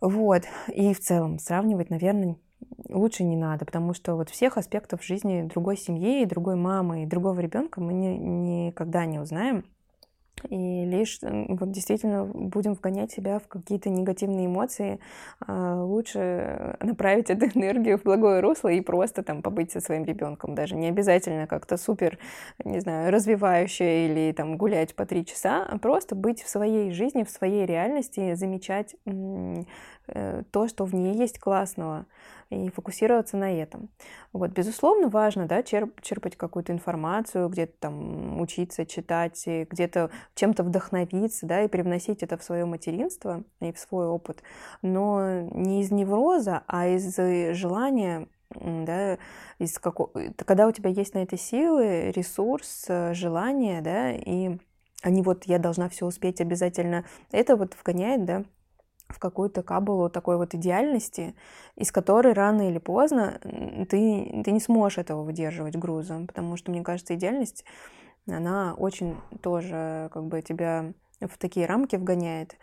Вот. 0.00 0.44
И 0.68 0.94
в 0.94 1.00
целом 1.00 1.38
сравнивать, 1.38 1.90
наверное, 1.90 2.38
лучше 2.88 3.24
не 3.24 3.36
надо, 3.36 3.64
потому 3.64 3.94
что 3.94 4.14
вот 4.14 4.30
всех 4.30 4.56
аспектов 4.58 5.04
жизни 5.04 5.42
другой 5.42 5.76
семьи, 5.76 6.24
другой 6.24 6.56
мамы 6.56 7.02
и 7.02 7.06
другого 7.06 7.40
ребенка 7.40 7.80
мы 7.80 7.92
не, 7.92 8.18
никогда 8.18 9.06
не 9.06 9.18
узнаем. 9.18 9.64
И 10.48 10.84
лишь 10.86 11.18
вот 11.22 11.70
действительно 11.70 12.24
будем 12.24 12.74
вгонять 12.74 13.12
себя 13.12 13.38
в 13.38 13.48
какие-то 13.48 13.90
негативные 13.90 14.46
эмоции, 14.46 14.98
а 15.46 15.82
лучше 15.82 16.76
направить 16.80 17.30
эту 17.30 17.46
энергию 17.46 17.98
в 17.98 18.04
благое 18.04 18.40
русло 18.40 18.68
и 18.68 18.80
просто 18.80 19.22
там 19.22 19.42
побыть 19.42 19.72
со 19.72 19.80
своим 19.80 20.04
ребенком, 20.04 20.54
даже 20.54 20.76
не 20.76 20.88
обязательно 20.88 21.46
как-то 21.46 21.76
супер, 21.76 22.18
не 22.64 22.80
знаю, 22.80 23.12
развивающее 23.12 24.08
или 24.08 24.32
там 24.32 24.56
гулять 24.56 24.94
по 24.94 25.04
три 25.04 25.26
часа, 25.26 25.66
а 25.68 25.78
просто 25.78 26.14
быть 26.14 26.42
в 26.42 26.48
своей 26.48 26.90
жизни, 26.92 27.24
в 27.24 27.30
своей 27.30 27.66
реальности, 27.66 28.34
замечать 28.34 28.96
то, 30.50 30.68
что 30.68 30.84
в 30.84 30.94
ней 30.94 31.14
есть 31.14 31.38
классного 31.38 32.06
и 32.50 32.68
фокусироваться 32.70 33.36
на 33.36 33.52
этом. 33.52 33.90
Вот, 34.32 34.50
безусловно, 34.50 35.08
важно, 35.08 35.46
да, 35.46 35.62
черп, 35.62 36.00
черпать 36.00 36.36
какую-то 36.36 36.72
информацию, 36.72 37.48
где-то 37.48 37.74
там 37.78 38.40
учиться, 38.40 38.84
читать, 38.86 39.42
где-то 39.46 40.10
чем-то 40.34 40.64
вдохновиться, 40.64 41.46
да, 41.46 41.62
и 41.62 41.68
привносить 41.68 42.22
это 42.22 42.36
в 42.36 42.42
свое 42.42 42.64
материнство 42.64 43.44
и 43.60 43.72
в 43.72 43.78
свой 43.78 44.06
опыт, 44.06 44.42
но 44.82 45.42
не 45.52 45.82
из 45.82 45.92
невроза, 45.92 46.64
а 46.66 46.88
из 46.88 47.16
желания 47.56 48.26
да, 48.52 49.18
из 49.58 49.78
какого... 49.78 50.10
когда 50.44 50.66
у 50.66 50.72
тебя 50.72 50.90
есть 50.90 51.14
на 51.14 51.18
это 51.20 51.36
силы, 51.36 52.10
ресурс, 52.10 52.86
желание, 53.12 53.80
да, 53.80 54.10
и 54.12 54.58
они 55.02 55.22
вот 55.22 55.44
я 55.44 55.58
должна 55.58 55.88
все 55.88 56.06
успеть 56.06 56.40
обязательно, 56.40 57.04
это 57.30 57.56
вот 57.56 57.76
вгоняет, 57.80 58.24
да, 58.24 58.44
в 59.10 59.18
какую-то 59.18 59.62
кабалу 59.62 60.08
такой 60.08 60.36
вот 60.36 60.54
идеальности, 60.54 61.34
из 61.76 61.92
которой 61.92 62.32
рано 62.32 62.68
или 62.68 62.78
поздно 62.78 63.38
ты, 63.42 64.42
ты 64.44 64.50
не 64.50 64.60
сможешь 64.60 64.98
этого 64.98 65.22
выдерживать 65.22 65.76
грузом, 65.76 66.26
потому 66.26 66.56
что, 66.56 66.70
мне 66.70 66.82
кажется, 66.82 67.14
идеальность, 67.14 67.64
она 68.28 68.74
очень 68.76 69.16
тоже 69.42 70.08
как 70.12 70.24
бы 70.24 70.42
тебя 70.42 70.92
в 71.20 71.36
такие 71.38 71.66
рамки 71.66 71.96
вгоняет, 71.96 72.56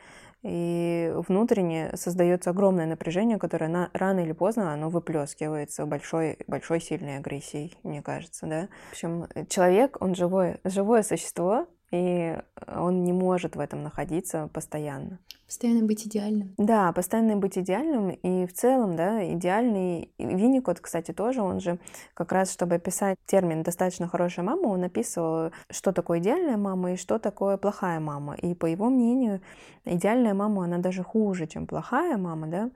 и 0.44 1.12
внутренне 1.28 1.92
создается 1.96 2.52
огромное 2.52 2.86
напряжение, 2.86 3.38
которое 3.38 3.68
на, 3.68 3.90
рано 3.94 4.20
или 4.22 4.34
поздно 4.34 4.72
оно 4.72 4.90
выплескивается 4.90 5.86
большой, 5.86 6.38
большой 6.48 6.80
сильной 6.80 7.18
агрессией, 7.18 7.78
мне 7.84 8.02
кажется, 8.02 8.46
да. 8.46 8.68
В 8.90 8.92
общем, 8.92 9.28
человек, 9.50 9.98
он 10.00 10.16
живое, 10.16 10.60
живое 10.64 11.04
существо, 11.04 11.68
и 11.92 12.38
он 12.68 13.04
не 13.04 13.14
может 13.14 13.56
в 13.56 13.60
этом 13.60 13.82
находиться 13.84 14.50
постоянно. 14.54 15.20
Постоянно 15.48 15.86
быть 15.86 16.06
идеальным. 16.06 16.54
Да, 16.58 16.92
постоянно 16.92 17.38
быть 17.38 17.58
идеальным. 17.58 18.10
И 18.10 18.46
в 18.46 18.54
целом, 18.54 18.98
да, 18.98 19.24
идеальный 19.34 20.12
Винникот, 20.18 20.82
кстати, 20.82 21.14
тоже, 21.14 21.42
он 21.42 21.62
же 21.62 21.80
как 22.14 22.34
раз, 22.34 22.52
чтобы 22.52 22.76
описать 22.76 23.18
термин 23.26 23.64
«достаточно 23.64 24.10
хорошая 24.10 24.46
мама», 24.46 24.68
он 24.68 24.84
описывал, 24.84 25.52
что 25.70 25.94
такое 25.94 26.20
идеальная 26.20 26.58
мама 26.58 26.92
и 26.92 26.96
что 26.98 27.18
такое 27.18 27.56
плохая 27.56 28.02
мама. 28.02 28.36
И 28.36 28.56
по 28.56 28.66
его 28.66 28.90
мнению, 28.90 29.40
идеальная 29.86 30.34
мама, 30.34 30.66
она 30.66 30.80
даже 30.80 31.02
хуже, 31.02 31.48
чем 31.48 31.66
плохая 31.66 32.18
мама, 32.18 32.48
да. 32.48 32.70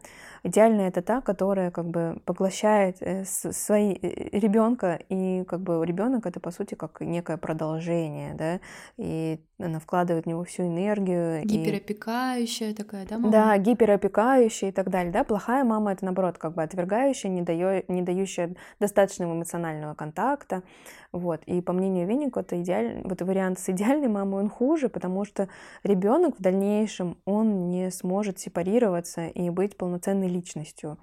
Идеальная 0.44 0.88
это 0.88 1.02
та, 1.02 1.20
которая 1.20 1.72
как 1.72 1.86
бы 1.88 2.22
поглощает 2.24 2.98
э, 3.02 3.26
свои 3.26 3.94
э, 4.02 4.40
ребенка, 4.40 4.98
и 5.10 5.44
как 5.44 5.60
бы 5.60 5.86
ребенок 5.86 6.26
это 6.26 6.40
по 6.40 6.52
сути 6.52 6.76
как 6.76 7.02
некое 7.02 7.36
продолжение, 7.36 8.34
да, 8.34 8.60
и 8.96 9.42
она 9.64 9.80
вкладывает 9.80 10.26
в 10.26 10.28
него 10.28 10.44
всю 10.44 10.64
энергию. 10.64 11.44
Гиперопекающая 11.46 12.70
и... 12.70 12.74
такая, 12.74 13.06
да, 13.06 13.18
мама? 13.18 13.32
Да, 13.32 13.58
гиперопекающая 13.58 14.70
и 14.70 14.72
так 14.72 14.90
далее, 14.90 15.12
да. 15.12 15.24
Плохая 15.24 15.64
мама 15.64 15.94
это 15.94 16.06
наоборот 16.06 16.38
как 16.38 16.54
бы 16.54 16.64
отвергающая, 16.64 17.30
не, 17.30 17.42
дает, 17.42 17.90
не 17.90 18.02
дающая 18.02 18.56
достаточного 18.80 19.34
эмоционального 19.34 19.94
контакта, 19.94 20.64
вот. 21.12 21.42
И 21.46 21.62
по 21.62 21.74
мнению 21.74 22.08
Винникота, 22.08 22.62
идеаль... 22.62 23.02
вот 23.04 23.22
вариант 23.22 23.60
с 23.60 23.70
идеальной 23.70 24.08
мамой, 24.08 24.42
он 24.42 24.50
хуже, 24.50 24.88
потому 24.88 25.26
что 25.26 25.50
ребенок 25.84 26.40
в 26.40 26.42
дальнейшем, 26.42 27.18
он 27.26 27.70
не 27.70 27.92
сможет 27.92 28.40
сепарироваться 28.40 29.28
и 29.28 29.50
быть 29.50 29.76
полноценной 29.76 30.30
личностью. 30.30 30.98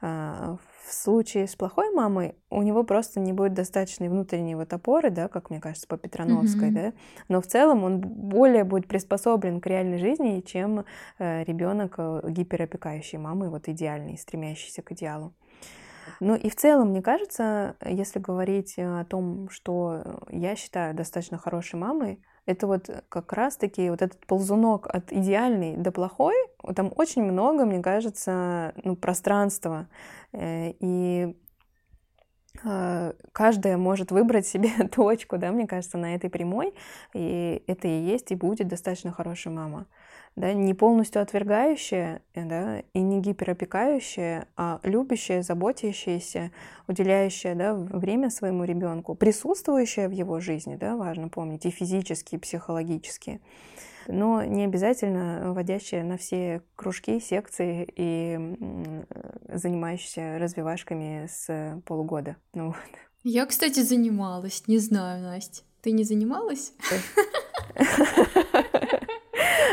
А, 0.00 0.56
в 0.90 0.94
случае 0.94 1.46
с 1.46 1.54
плохой 1.54 1.92
мамой 1.92 2.34
у 2.50 2.62
него 2.62 2.82
просто 2.82 3.20
не 3.20 3.32
будет 3.32 3.54
достаточной 3.54 4.08
внутренней 4.08 4.56
вот 4.56 4.72
опоры, 4.72 5.10
да, 5.10 5.28
как 5.28 5.48
мне 5.48 5.60
кажется, 5.60 5.86
по 5.86 5.96
Петрановской, 5.96 6.70
mm-hmm. 6.70 6.92
да, 6.92 6.92
но 7.28 7.40
в 7.40 7.46
целом 7.46 7.84
он 7.84 8.00
более 8.00 8.64
будет 8.64 8.88
приспособлен 8.88 9.60
к 9.60 9.66
реальной 9.66 9.98
жизни, 9.98 10.40
чем 10.40 10.84
э, 11.18 11.44
ребенок 11.44 11.94
э, 11.98 12.22
гиперопекающей 12.28 13.18
мамы, 13.18 13.50
вот 13.50 13.68
идеальный, 13.68 14.18
стремящийся 14.18 14.82
к 14.82 14.90
идеалу. 14.90 15.32
Ну 16.18 16.34
и 16.34 16.50
в 16.50 16.56
целом, 16.56 16.88
мне 16.88 17.02
кажется, 17.02 17.76
если 17.84 18.18
говорить 18.18 18.74
о 18.76 19.04
том, 19.04 19.48
что 19.48 20.20
я 20.28 20.56
считаю 20.56 20.92
достаточно 20.92 21.38
хорошей 21.38 21.76
мамой, 21.78 22.20
это 22.50 22.66
вот 22.66 22.90
как 23.08 23.32
раз-таки 23.32 23.90
вот 23.90 24.02
этот 24.02 24.26
ползунок 24.26 24.86
от 24.86 25.12
идеальной 25.12 25.76
до 25.76 25.92
плохой, 25.92 26.34
там 26.74 26.92
очень 26.96 27.22
много, 27.22 27.64
мне 27.64 27.80
кажется, 27.80 28.72
ну, 28.84 28.96
пространства. 28.96 29.86
Э, 30.32 30.72
и 30.80 31.36
а, 32.64 33.14
каждая 33.32 33.76
может 33.76 34.10
выбрать 34.10 34.46
себе 34.46 34.70
точку, 34.94 35.38
да, 35.38 35.50
мне 35.52 35.66
кажется, 35.66 35.98
на 35.98 36.14
этой 36.14 36.30
прямой, 36.30 36.74
и 37.14 37.62
это 37.66 37.88
и 37.88 38.02
есть, 38.02 38.32
и 38.32 38.34
будет 38.34 38.68
достаточно 38.68 39.12
хорошая 39.12 39.54
мама 39.54 39.86
да, 40.36 40.52
не 40.52 40.74
полностью 40.74 41.22
отвергающая, 41.22 42.22
э, 42.34 42.44
да, 42.44 42.82
и 42.92 43.00
не 43.00 43.20
гиперопекающая, 43.20 44.46
а 44.56 44.80
любящая, 44.82 45.42
заботящаяся, 45.42 46.50
уделяющая, 46.86 47.54
да, 47.54 47.74
время 47.74 48.30
своему 48.30 48.64
ребенку, 48.64 49.14
присутствующая 49.14 50.08
в 50.08 50.12
его 50.12 50.40
жизни, 50.40 50.76
да, 50.76 50.96
важно 50.96 51.28
помнить, 51.28 51.66
и 51.66 51.70
физически, 51.70 52.36
и 52.36 52.38
психологически, 52.38 53.40
но 54.06 54.42
не 54.42 54.64
обязательно 54.64 55.52
водящая 55.52 56.04
на 56.04 56.16
все 56.16 56.62
кружки, 56.74 57.20
секции 57.20 57.86
и 57.96 58.56
занимающаяся 59.52 60.38
развивашками 60.38 61.28
с 61.30 61.82
полугода. 61.86 62.36
Ну, 62.54 62.68
вот. 62.68 62.76
Я, 63.22 63.44
кстати, 63.44 63.80
занималась, 63.80 64.64
не 64.66 64.78
знаю, 64.78 65.22
Настя. 65.22 65.62
Ты 65.82 65.92
не 65.92 66.04
занималась? 66.04 66.72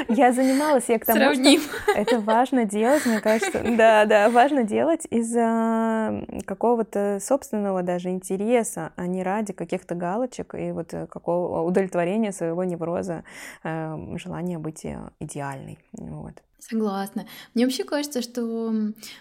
Я 0.09 0.31
занималась, 0.33 0.85
я 0.87 0.99
к 0.99 1.05
тому, 1.05 1.19
Сравним. 1.19 1.61
что 1.61 1.91
это 1.91 2.19
важно 2.19 2.65
делать, 2.65 3.05
мне 3.05 3.19
кажется, 3.19 3.63
да, 3.77 4.05
да, 4.05 4.29
важно 4.29 4.63
делать 4.63 5.05
из-за 5.09 6.25
какого-то 6.45 7.19
собственного 7.21 7.83
даже 7.83 8.09
интереса, 8.09 8.91
а 8.95 9.07
не 9.07 9.23
ради 9.23 9.53
каких-то 9.53 9.95
галочек 9.95 10.55
и 10.55 10.71
вот 10.71 10.93
э, 10.93 11.07
какого 11.07 11.61
удовлетворения 11.63 12.31
своего 12.31 12.63
невроза, 12.63 13.23
э, 13.63 13.97
желания 14.15 14.57
быть 14.57 14.85
э, 14.85 14.97
идеальной. 15.19 15.77
Вот. 15.93 16.41
Согласна. 16.59 17.27
Мне 17.53 17.65
вообще 17.65 17.83
кажется, 17.83 18.23
что 18.23 18.73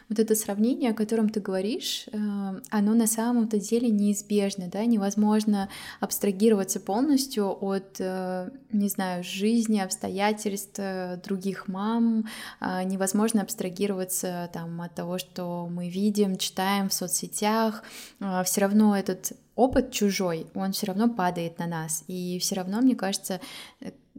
вот 0.08 0.18
это 0.18 0.34
сравнение, 0.34 0.92
о 0.92 0.94
котором 0.94 1.28
ты 1.28 1.38
говоришь, 1.38 2.06
э, 2.10 2.16
оно 2.70 2.94
на 2.94 3.06
самом-то 3.06 3.58
деле 3.58 3.90
неизбежно, 3.90 4.68
да, 4.68 4.86
невозможно 4.86 5.68
абстрагироваться 6.00 6.80
полностью 6.80 7.46
от, 7.60 7.96
э, 7.99 8.50
не 8.72 8.88
знаю, 8.88 9.22
жизни, 9.22 9.78
обстоятельств 9.78 10.78
э, 10.78 11.20
других 11.22 11.68
мам, 11.68 12.25
а 12.58 12.82
невозможно 12.84 13.42
абстрагироваться 13.42 14.49
там 14.54 14.80
от 14.80 14.94
того, 14.94 15.18
что 15.18 15.68
мы 15.70 15.90
видим, 15.90 16.38
читаем 16.38 16.88
в 16.88 16.94
соцсетях, 16.94 17.84
а 18.18 18.44
все 18.44 18.62
равно 18.62 18.96
этот 18.96 19.32
опыт 19.56 19.92
чужой, 19.92 20.46
он 20.54 20.72
все 20.72 20.86
равно 20.86 21.08
падает 21.08 21.58
на 21.58 21.66
нас, 21.66 22.02
и 22.08 22.38
все 22.38 22.54
равно, 22.54 22.80
мне 22.80 22.96
кажется, 22.96 23.40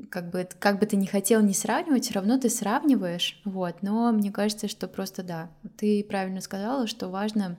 как 0.10 0.30
бы, 0.30 0.48
как 0.60 0.80
бы 0.80 0.86
ты 0.86 0.96
не 0.96 1.08
хотел 1.08 1.42
не 1.42 1.54
сравнивать, 1.54 2.06
все 2.06 2.14
равно 2.14 2.38
ты 2.38 2.50
сравниваешь, 2.50 3.42
вот, 3.46 3.82
но 3.82 4.12
мне 4.12 4.32
кажется, 4.32 4.68
что 4.68 4.88
просто 4.88 5.24
да, 5.24 5.50
ты 5.78 6.04
правильно 6.04 6.42
сказала, 6.42 6.88
что 6.88 7.10
важно 7.10 7.58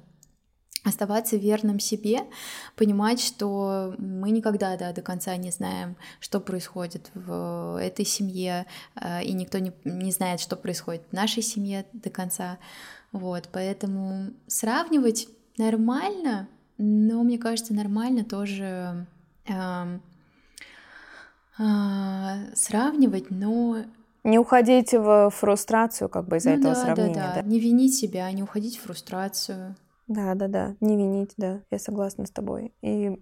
оставаться 0.84 1.36
верным 1.36 1.78
себе, 1.80 2.20
понимать, 2.76 3.20
что 3.20 3.94
мы 3.98 4.30
никогда 4.30 4.76
да, 4.76 4.92
до 4.92 5.02
конца 5.02 5.36
не 5.36 5.50
знаем, 5.50 5.96
что 6.20 6.40
происходит 6.40 7.10
в 7.14 7.78
этой 7.80 8.04
семье, 8.04 8.66
э, 8.94 9.22
и 9.24 9.32
никто 9.32 9.58
не, 9.58 9.72
не 9.84 10.12
знает, 10.12 10.40
что 10.40 10.56
происходит 10.56 11.02
в 11.10 11.12
нашей 11.12 11.42
семье 11.42 11.84
до 11.92 12.10
конца. 12.10 12.58
Вот, 13.12 13.48
поэтому 13.52 14.30
сравнивать 14.46 15.28
нормально, 15.56 16.48
но 16.78 17.22
мне 17.22 17.38
кажется, 17.38 17.74
нормально 17.74 18.24
тоже 18.24 19.06
а, 19.48 20.00
сравнивать, 22.54 23.30
но 23.30 23.78
не 24.24 24.38
уходить 24.38 24.92
в 24.92 25.30
фрустрацию 25.30 26.08
как 26.08 26.26
бы 26.26 26.36
из-за 26.36 26.50
ну, 26.50 26.56
этого 26.56 26.74
да, 26.74 26.80
сравнения. 26.80 27.14
Да, 27.14 27.34
да, 27.34 27.42
да. 27.42 27.48
Не 27.48 27.60
винить 27.60 27.96
себя, 27.96 28.30
не 28.32 28.42
уходить 28.42 28.76
в 28.76 28.82
фрустрацию. 28.82 29.76
Да, 30.06 30.34
да, 30.34 30.48
да. 30.48 30.74
Не 30.80 30.96
винить, 30.96 31.32
да. 31.36 31.60
Я 31.70 31.78
согласна 31.78 32.26
с 32.26 32.30
тобой. 32.30 32.72
И 32.82 33.20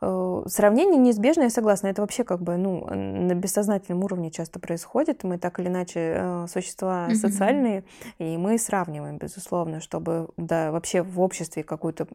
э, 0.00 0.42
сравнение 0.46 0.98
неизбежно, 0.98 1.42
я 1.42 1.50
согласна. 1.50 1.88
Это 1.88 2.02
вообще 2.02 2.24
как 2.24 2.42
бы 2.42 2.56
ну, 2.56 2.84
на 2.86 3.34
бессознательном 3.34 4.04
уровне 4.04 4.30
часто 4.30 4.58
происходит. 4.58 5.24
Мы 5.24 5.38
так 5.38 5.58
или 5.60 5.68
иначе 5.68 6.14
э, 6.16 6.46
существа 6.48 7.08
mm-hmm. 7.08 7.14
социальные, 7.14 7.84
и 8.18 8.36
мы 8.36 8.58
сравниваем, 8.58 9.18
безусловно, 9.18 9.80
чтобы 9.80 10.28
да, 10.36 10.72
вообще 10.72 11.02
в 11.02 11.20
обществе 11.20 11.62
какую-то 11.62 12.06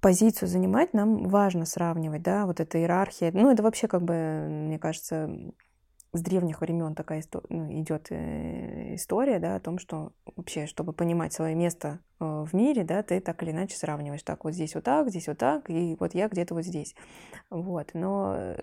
позицию 0.00 0.48
занимать, 0.48 0.94
нам 0.94 1.28
важно 1.28 1.66
сравнивать, 1.66 2.22
да, 2.22 2.46
вот 2.46 2.60
эта 2.60 2.78
иерархия. 2.78 3.30
Ну, 3.32 3.50
это 3.50 3.62
вообще, 3.62 3.88
как 3.88 4.02
бы, 4.02 4.46
мне 4.48 4.78
кажется, 4.78 5.30
с 6.12 6.20
древних 6.22 6.60
времен 6.60 6.94
такая 6.94 7.22
ну, 7.50 7.80
идет 7.80 8.06
э, 8.10 8.94
история, 8.94 9.38
да, 9.38 9.56
о 9.56 9.60
том, 9.60 9.78
что 9.78 10.12
вообще, 10.36 10.66
чтобы 10.66 10.94
понимать 10.94 11.34
свое 11.34 11.54
место 11.54 12.00
э, 12.18 12.44
в 12.46 12.54
мире, 12.54 12.82
да, 12.82 13.02
ты 13.02 13.20
так 13.20 13.42
или 13.42 13.50
иначе 13.50 13.76
сравниваешь, 13.76 14.22
так 14.22 14.44
вот 14.44 14.54
здесь 14.54 14.74
вот 14.74 14.84
так, 14.84 15.10
здесь 15.10 15.28
вот 15.28 15.36
так, 15.36 15.68
и 15.68 15.96
вот 16.00 16.14
я 16.14 16.28
где-то 16.28 16.54
вот 16.54 16.64
здесь, 16.64 16.94
вот. 17.50 17.90
Но 17.92 18.34
э, 18.36 18.60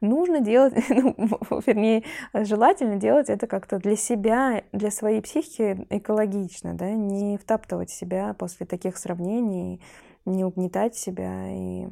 нужно 0.00 0.40
делать, 0.40 0.74
ну, 0.88 1.38
вернее, 1.66 2.02
желательно 2.32 2.96
делать 2.96 3.28
это 3.28 3.46
как-то 3.46 3.78
для 3.78 3.96
себя, 3.96 4.62
для 4.72 4.90
своей 4.90 5.20
психики 5.20 5.86
экологично, 5.90 6.72
да, 6.72 6.90
не 6.92 7.36
втаптывать 7.36 7.90
себя 7.90 8.34
после 8.38 8.64
таких 8.64 8.96
сравнений, 8.96 9.82
не 10.26 10.44
угнетать 10.44 10.96
себя 10.96 11.50
и 11.50 11.88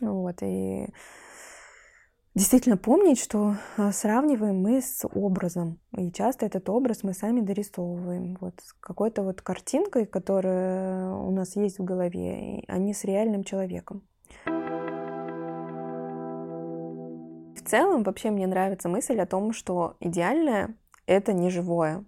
вот 0.00 0.42
и 0.42 0.88
действительно 2.36 2.76
помнить, 2.76 3.18
что 3.18 3.56
а, 3.78 3.92
сравниваем 3.92 4.60
мы 4.60 4.82
с 4.82 5.06
образом. 5.08 5.80
И 5.96 6.12
часто 6.12 6.44
этот 6.44 6.68
образ 6.68 7.02
мы 7.02 7.14
сами 7.14 7.40
дорисовываем. 7.40 8.36
Вот 8.40 8.60
с 8.62 8.74
какой-то 8.74 9.22
вот 9.22 9.40
картинкой, 9.40 10.04
которая 10.04 11.10
у 11.12 11.30
нас 11.30 11.56
есть 11.56 11.78
в 11.78 11.84
голове, 11.84 12.62
а 12.68 12.78
не 12.78 12.92
с 12.92 13.04
реальным 13.04 13.42
человеком. 13.42 14.02
В 17.54 17.68
целом, 17.68 18.02
вообще 18.02 18.30
мне 18.30 18.46
нравится 18.46 18.88
мысль 18.88 19.18
о 19.18 19.26
том, 19.26 19.52
что 19.52 19.96
идеальное— 19.98 20.76
это 21.06 21.32
не 21.32 21.50
живое. 21.50 22.04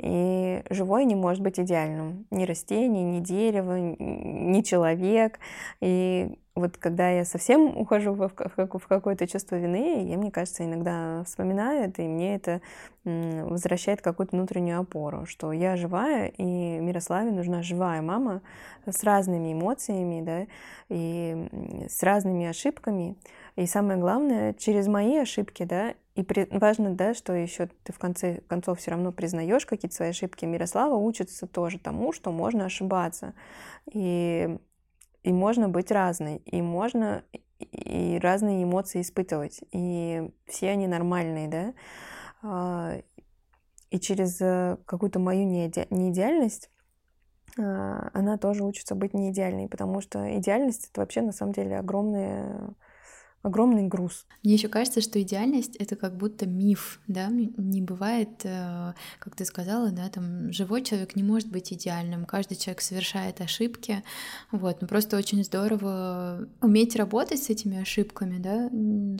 И 0.00 0.62
живое 0.70 1.04
не 1.04 1.14
может 1.14 1.42
быть 1.42 1.58
идеальным. 1.58 2.26
Ни 2.30 2.44
растение, 2.44 3.04
ни 3.04 3.20
дерево, 3.20 3.76
ни 3.78 4.60
человек. 4.62 5.40
И 5.80 6.38
вот 6.54 6.76
когда 6.76 7.10
я 7.10 7.24
совсем 7.24 7.76
ухожу 7.76 8.14
в, 8.14 8.28
какое-то 8.28 9.26
чувство 9.26 9.56
вины, 9.56 10.04
я, 10.08 10.16
мне 10.16 10.30
кажется, 10.30 10.64
иногда 10.64 11.22
вспоминаю 11.24 11.84
это, 11.84 12.02
и 12.02 12.08
мне 12.08 12.34
это 12.34 12.60
возвращает 13.04 14.02
какую-то 14.02 14.36
внутреннюю 14.36 14.80
опору, 14.80 15.24
что 15.24 15.52
я 15.52 15.76
живая, 15.76 16.26
и 16.26 16.42
Мирославе 16.42 17.30
нужна 17.30 17.62
живая 17.62 18.02
мама 18.02 18.42
с 18.86 19.02
разными 19.04 19.52
эмоциями, 19.52 20.20
да, 20.20 20.46
и 20.88 21.86
с 21.88 22.02
разными 22.02 22.46
ошибками. 22.46 23.16
И 23.58 23.66
самое 23.66 23.98
главное, 23.98 24.54
через 24.54 24.86
мои 24.86 25.16
ошибки, 25.16 25.64
да, 25.64 25.94
и 26.14 26.22
при... 26.22 26.46
важно, 26.48 26.94
да, 26.94 27.12
что 27.12 27.32
еще 27.32 27.68
ты 27.82 27.92
в 27.92 27.98
конце 27.98 28.40
концов 28.46 28.78
все 28.78 28.92
равно 28.92 29.10
признаешь 29.10 29.66
какие-то 29.66 29.96
свои 29.96 30.10
ошибки. 30.10 30.44
Мирослава 30.44 30.94
учится 30.94 31.48
тоже 31.48 31.80
тому, 31.80 32.12
что 32.12 32.30
можно 32.30 32.66
ошибаться. 32.66 33.34
И, 33.92 34.58
и 35.24 35.32
можно 35.32 35.68
быть 35.68 35.90
разной, 35.90 36.36
и 36.36 36.62
можно 36.62 37.24
и 37.58 38.20
разные 38.22 38.62
эмоции 38.62 39.00
испытывать. 39.00 39.60
И 39.72 40.30
все 40.46 40.70
они 40.70 40.86
нормальные, 40.86 41.48
да. 41.48 41.74
А, 42.42 42.94
и 43.90 43.98
через 43.98 44.40
э, 44.40 44.76
какую-то 44.86 45.18
мою 45.18 45.44
неидеальность 45.44 46.70
а, 47.58 48.08
она 48.12 48.38
тоже 48.38 48.62
учится 48.62 48.94
быть 48.94 49.14
неидеальной, 49.14 49.68
потому 49.68 50.00
что 50.00 50.38
идеальность 50.38 50.90
это 50.92 51.00
вообще 51.00 51.22
на 51.22 51.32
самом 51.32 51.54
деле 51.54 51.76
огромная 51.76 52.76
огромный 53.42 53.86
груз. 53.86 54.26
Мне 54.42 54.54
еще 54.54 54.68
кажется, 54.68 55.00
что 55.00 55.20
идеальность 55.22 55.76
это 55.76 55.94
как 55.96 56.16
будто 56.16 56.46
миф, 56.46 57.00
да, 57.06 57.28
не 57.28 57.80
бывает, 57.80 58.40
э, 58.44 58.94
как 59.20 59.36
ты 59.36 59.44
сказала, 59.44 59.90
да, 59.90 60.08
там 60.08 60.52
живой 60.52 60.82
человек 60.82 61.14
не 61.14 61.22
может 61.22 61.48
быть 61.48 61.72
идеальным, 61.72 62.26
каждый 62.26 62.56
человек 62.56 62.80
совершает 62.80 63.40
ошибки, 63.40 64.02
вот, 64.50 64.80
но 64.80 64.88
просто 64.88 65.16
очень 65.16 65.44
здорово 65.44 66.48
уметь 66.60 66.96
работать 66.96 67.42
с 67.42 67.50
этими 67.50 67.80
ошибками, 67.80 68.38
да, 68.38 68.70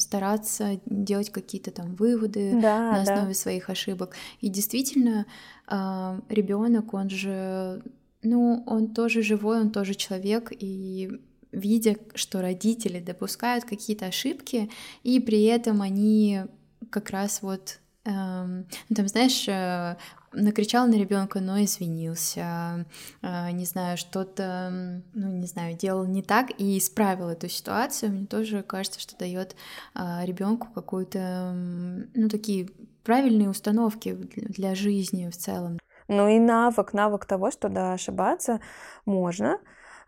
стараться 0.01 0.81
делать 0.87 1.31
какие-то 1.31 1.71
там 1.71 1.95
выводы 1.95 2.59
да, 2.61 2.93
на 2.93 3.03
основе 3.03 3.29
да. 3.29 3.35
своих 3.35 3.71
ошибок, 3.71 4.17
и 4.41 4.49
действительно 4.49 5.27
э, 5.71 6.21
ребенок, 6.29 6.93
он 6.93 7.09
же 7.09 7.83
ну, 8.23 8.65
он 8.67 8.95
тоже 8.95 9.23
живой, 9.23 9.61
он 9.61 9.71
тоже 9.71 9.95
человек, 9.95 10.51
и 10.51 11.21
видя, 11.53 11.97
что 12.15 12.41
родители 12.41 13.01
допускают 13.01 13.65
какие-то 13.65 14.07
ошибки, 14.07 14.71
и 15.03 15.21
при 15.21 15.45
этом 15.45 15.83
они 15.83 16.43
как 16.91 17.11
раз 17.11 17.43
вот, 17.43 17.81
эм, 18.05 18.67
ну, 18.89 18.97
там, 18.97 19.09
знаешь, 19.09 19.47
э, 19.49 19.97
накричал 20.33 20.87
на 20.87 20.95
ребенка, 20.95 21.41
но 21.41 21.63
извинился, 21.63 22.87
э, 23.23 23.51
не 23.53 23.65
знаю, 23.65 23.97
что-то, 23.97 25.03
ну, 25.15 25.33
не 25.33 25.47
знаю, 25.47 25.77
делал 25.77 26.05
не 26.07 26.23
так 26.23 26.51
и 26.59 26.79
исправил 26.79 27.29
эту 27.29 27.49
ситуацию, 27.49 28.13
мне 28.13 28.27
тоже 28.27 28.63
кажется, 28.63 29.01
что 29.01 29.17
дает 29.17 29.57
э, 29.95 30.25
ребенку 30.25 30.69
какую-то, 30.75 31.53
ну, 31.55 32.29
такие 32.29 32.69
правильные 33.05 33.49
установки 33.49 34.13
для 34.13 34.75
жизни 34.75 35.31
в 35.31 35.37
целом. 35.37 35.79
Ну 36.09 36.29
и 36.29 36.39
навык, 36.39 36.95
навык 36.95 37.27
того, 37.27 37.51
что 37.51 37.69
да, 37.69 37.93
ошибаться 37.93 38.61
можно, 39.05 39.59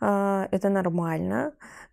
это 0.01 0.69
нормально, 0.69 1.53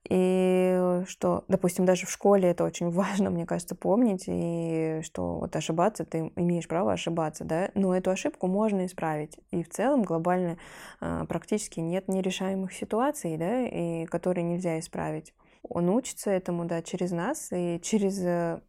и 0.09 1.03
что, 1.07 1.43
допустим, 1.47 1.85
даже 1.85 2.05
в 2.05 2.09
школе 2.09 2.49
это 2.49 2.63
очень 2.63 2.89
важно, 2.91 3.29
мне 3.29 3.45
кажется, 3.45 3.75
помнить, 3.75 4.25
и 4.27 5.01
что 5.03 5.39
вот 5.39 5.55
ошибаться, 5.55 6.05
ты 6.05 6.31
имеешь 6.35 6.67
право 6.67 6.93
ошибаться, 6.93 7.43
да, 7.43 7.69
но 7.75 7.95
эту 7.95 8.11
ошибку 8.11 8.47
можно 8.47 8.85
исправить, 8.85 9.37
и 9.51 9.63
в 9.63 9.69
целом 9.69 10.03
глобально 10.03 10.57
а, 11.01 11.25
практически 11.25 11.79
нет 11.79 12.07
нерешаемых 12.07 12.73
ситуаций, 12.73 13.37
да, 13.37 13.67
и 13.67 14.05
которые 14.05 14.43
нельзя 14.43 14.79
исправить. 14.79 15.33
Он 15.63 15.89
учится 15.89 16.31
этому, 16.31 16.65
да, 16.65 16.81
через 16.81 17.11
нас 17.11 17.49
и 17.51 17.79
через 17.83 18.19
э, 18.21 18.61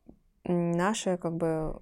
наше, 0.45 1.17
как 1.17 1.37
бы, 1.37 1.81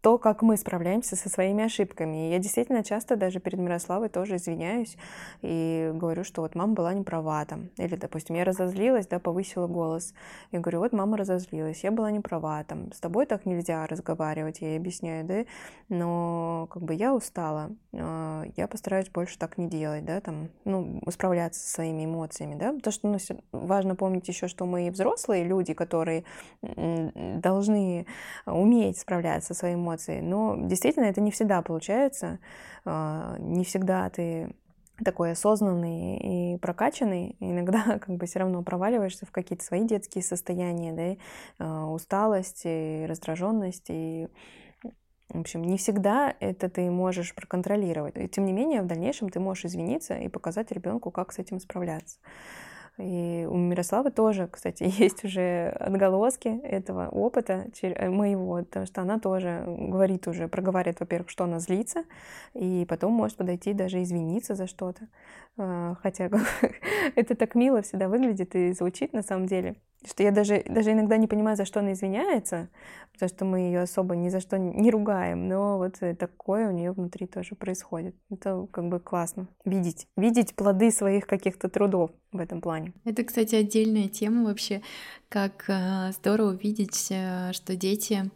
то, 0.00 0.16
как 0.18 0.42
мы 0.42 0.56
справляемся 0.56 1.14
со 1.14 1.28
своими 1.28 1.64
ошибками. 1.64 2.28
И 2.28 2.30
я 2.30 2.38
действительно 2.38 2.82
часто 2.82 3.16
даже 3.16 3.38
перед 3.38 3.58
Мирославой 3.58 4.08
тоже 4.08 4.36
извиняюсь 4.36 4.96
и 5.42 5.90
говорю, 5.94 6.24
что 6.24 6.40
вот 6.40 6.54
мама 6.54 6.72
была 6.72 6.94
не 6.94 7.02
права 7.02 7.44
там. 7.44 7.68
Или, 7.76 7.96
допустим, 7.96 8.36
я 8.36 8.44
разозлилась, 8.44 9.06
да, 9.06 9.18
повысила 9.18 9.66
голос. 9.66 10.14
Я 10.52 10.60
говорю, 10.60 10.78
вот 10.78 10.92
мама 10.92 11.18
разозлилась, 11.18 11.84
я 11.84 11.90
была 11.90 12.10
не 12.10 12.20
права 12.20 12.64
там. 12.64 12.92
С 12.92 13.00
тобой 13.00 13.26
так 13.26 13.44
нельзя 13.44 13.86
разговаривать, 13.86 14.60
я 14.60 14.68
ей 14.68 14.78
объясняю, 14.78 15.24
да, 15.24 15.44
но 15.88 16.68
как 16.70 16.82
бы 16.82 16.94
я 16.94 17.14
устала, 17.14 17.70
а, 17.92 18.44
я 18.56 18.68
постараюсь 18.68 19.10
больше 19.10 19.38
так 19.38 19.58
не 19.58 19.68
делать, 19.68 20.04
да, 20.04 20.20
там, 20.20 20.48
ну, 20.64 21.00
справляться 21.10 21.60
со 21.60 21.74
своими 21.74 22.06
эмоциями, 22.06 22.54
да, 22.54 22.72
потому 22.72 23.18
что 23.18 23.34
ну, 23.34 23.40
важно 23.52 23.96
помнить 23.96 24.28
еще, 24.28 24.48
что 24.48 24.64
мы 24.64 24.90
взрослые 24.90 25.44
люди, 25.44 25.74
которые 25.74 26.24
должны 26.62 28.06
уметь 28.46 28.98
справляться 28.98 29.54
со 29.54 29.60
своими 29.60 29.89
эмоциями. 29.90 30.24
Но 30.26 30.56
действительно 30.56 31.04
это 31.04 31.20
не 31.20 31.30
всегда 31.30 31.62
получается. 31.62 32.38
А, 32.84 33.36
не 33.38 33.64
всегда 33.64 34.08
ты 34.10 34.54
такой 35.04 35.32
осознанный 35.32 36.54
и 36.54 36.58
прокачанный, 36.58 37.36
иногда 37.40 37.98
как 38.00 38.16
бы 38.16 38.26
все 38.26 38.40
равно 38.40 38.62
проваливаешься 38.62 39.26
в 39.26 39.30
какие-то 39.30 39.64
свои 39.64 39.84
детские 39.84 40.22
состояния, 40.22 40.92
да, 40.92 41.64
э, 41.64 41.84
усталость 41.84 42.66
раздраженность 43.06 43.86
и 43.88 44.28
в 45.32 45.38
общем, 45.38 45.62
не 45.62 45.78
всегда 45.78 46.34
это 46.40 46.68
ты 46.68 46.90
можешь 46.90 47.36
проконтролировать. 47.36 48.16
И 48.16 48.28
тем 48.28 48.46
не 48.46 48.52
менее, 48.52 48.82
в 48.82 48.86
дальнейшем 48.86 49.28
ты 49.28 49.38
можешь 49.38 49.64
извиниться 49.66 50.16
и 50.16 50.28
показать 50.28 50.72
ребенку, 50.72 51.12
как 51.12 51.32
с 51.32 51.38
этим 51.38 51.60
справляться. 51.60 52.18
И 53.00 53.46
у 53.48 53.56
Мирославы 53.56 54.10
тоже, 54.10 54.48
кстати, 54.50 54.82
есть 54.98 55.24
уже 55.24 55.68
отголоски 55.68 56.48
этого 56.48 57.08
опыта 57.08 57.66
э, 57.82 58.10
моего, 58.10 58.56
потому 58.56 58.86
что 58.86 59.00
она 59.00 59.18
тоже 59.18 59.64
говорит 59.66 60.28
уже, 60.28 60.48
проговаривает, 60.48 61.00
во-первых, 61.00 61.30
что 61.30 61.44
она 61.44 61.58
злится, 61.58 62.04
и 62.54 62.84
потом 62.88 63.12
может 63.12 63.36
подойти 63.36 63.72
даже 63.72 64.02
извиниться 64.02 64.54
за 64.54 64.66
что-то. 64.66 65.08
А, 65.56 65.96
хотя 66.02 66.30
это 67.16 67.34
так 67.34 67.54
мило 67.54 67.82
всегда 67.82 68.08
выглядит 68.08 68.54
и 68.54 68.72
звучит 68.72 69.12
на 69.12 69.22
самом 69.22 69.46
деле, 69.46 69.76
что 70.06 70.22
я 70.22 70.30
даже, 70.30 70.62
даже 70.66 70.92
иногда 70.92 71.16
не 71.16 71.26
понимаю, 71.26 71.56
за 71.56 71.64
что 71.64 71.80
она 71.80 71.92
извиняется, 71.92 72.68
потому 73.12 73.28
что 73.28 73.44
мы 73.44 73.60
ее 73.60 73.80
особо 73.80 74.16
ни 74.16 74.28
за 74.28 74.40
что 74.40 74.58
не 74.58 74.90
ругаем, 74.90 75.48
но 75.48 75.78
вот 75.78 76.00
такое 76.18 76.68
у 76.68 76.72
нее 76.72 76.92
внутри 76.92 77.26
тоже 77.26 77.54
происходит. 77.54 78.14
Это 78.30 78.66
как 78.70 78.88
бы 78.88 79.00
классно 79.00 79.48
видеть, 79.64 80.06
видеть 80.16 80.54
плоды 80.54 80.90
своих 80.90 81.26
каких-то 81.26 81.68
трудов 81.68 82.10
в 82.32 82.38
этом 82.38 82.60
плане. 82.60 82.92
Это, 83.04 83.24
кстати, 83.24 83.54
отдельная 83.54 84.08
тема 84.08 84.44
вообще, 84.44 84.82
как 85.30 85.66
э, 85.68 86.10
здорово 86.10 86.50
видеть, 86.50 87.06
э, 87.10 87.52
что 87.52 87.76
дети 87.76 88.28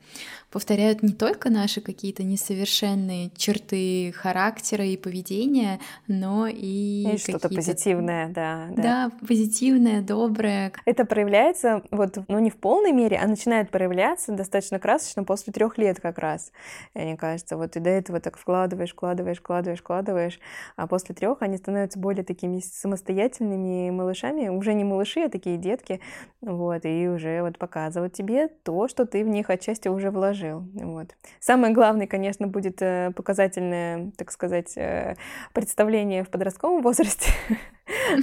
повторяют 0.52 1.02
не 1.02 1.12
только 1.12 1.50
наши 1.50 1.80
какие-то 1.80 2.22
несовершенные 2.22 3.32
черты 3.36 4.12
характера 4.12 4.86
и 4.86 4.96
поведения, 4.96 5.80
но 6.06 6.46
и, 6.46 7.14
и 7.14 7.18
что-то 7.18 7.48
позитивное, 7.48 8.28
да, 8.28 8.68
да. 8.70 8.82
Да, 8.82 9.26
позитивное, 9.26 10.00
доброе. 10.02 10.72
Это 10.84 11.04
проявляется 11.04 11.82
вот, 11.90 12.18
ну 12.28 12.38
не 12.38 12.50
в 12.50 12.56
полной 12.56 12.92
мере, 12.92 13.18
а 13.20 13.26
начинает 13.26 13.70
проявляться 13.70 14.30
достаточно 14.30 14.78
красочно 14.78 15.24
после 15.24 15.52
трех 15.52 15.76
лет 15.76 15.98
как 15.98 16.18
раз. 16.18 16.52
Мне 16.94 17.16
кажется, 17.16 17.56
вот 17.56 17.74
и 17.74 17.80
до 17.80 17.90
этого 17.90 18.20
так 18.20 18.38
вкладываешь, 18.38 18.92
вкладываешь, 18.92 19.38
вкладываешь, 19.38 19.80
вкладываешь, 19.80 20.38
а 20.76 20.86
после 20.86 21.16
трех 21.16 21.42
они 21.42 21.56
становятся 21.56 21.98
более 21.98 22.22
такими 22.22 22.60
самостоятельными 22.60 23.90
малышами, 23.90 24.46
уже 24.46 24.74
не 24.74 24.84
малыши, 24.84 25.22
а 25.22 25.28
такие 25.28 25.56
детки, 25.56 26.00
вот, 26.40 26.83
и 26.88 27.08
уже 27.08 27.42
вот 27.42 27.58
показывают 27.58 28.12
тебе 28.12 28.48
то, 28.48 28.88
что 28.88 29.06
ты 29.06 29.24
в 29.24 29.28
них 29.28 29.50
отчасти 29.50 29.88
уже 29.88 30.10
вложил. 30.10 30.64
Вот. 30.74 31.14
Самое 31.40 31.72
главное, 31.72 32.06
конечно, 32.06 32.46
будет 32.46 32.80
э, 32.82 33.12
показательное, 33.14 34.10
так 34.16 34.30
сказать, 34.30 34.76
э, 34.76 35.16
представление 35.52 36.24
в 36.24 36.30
подростковом 36.30 36.82
возрасте. 36.82 37.30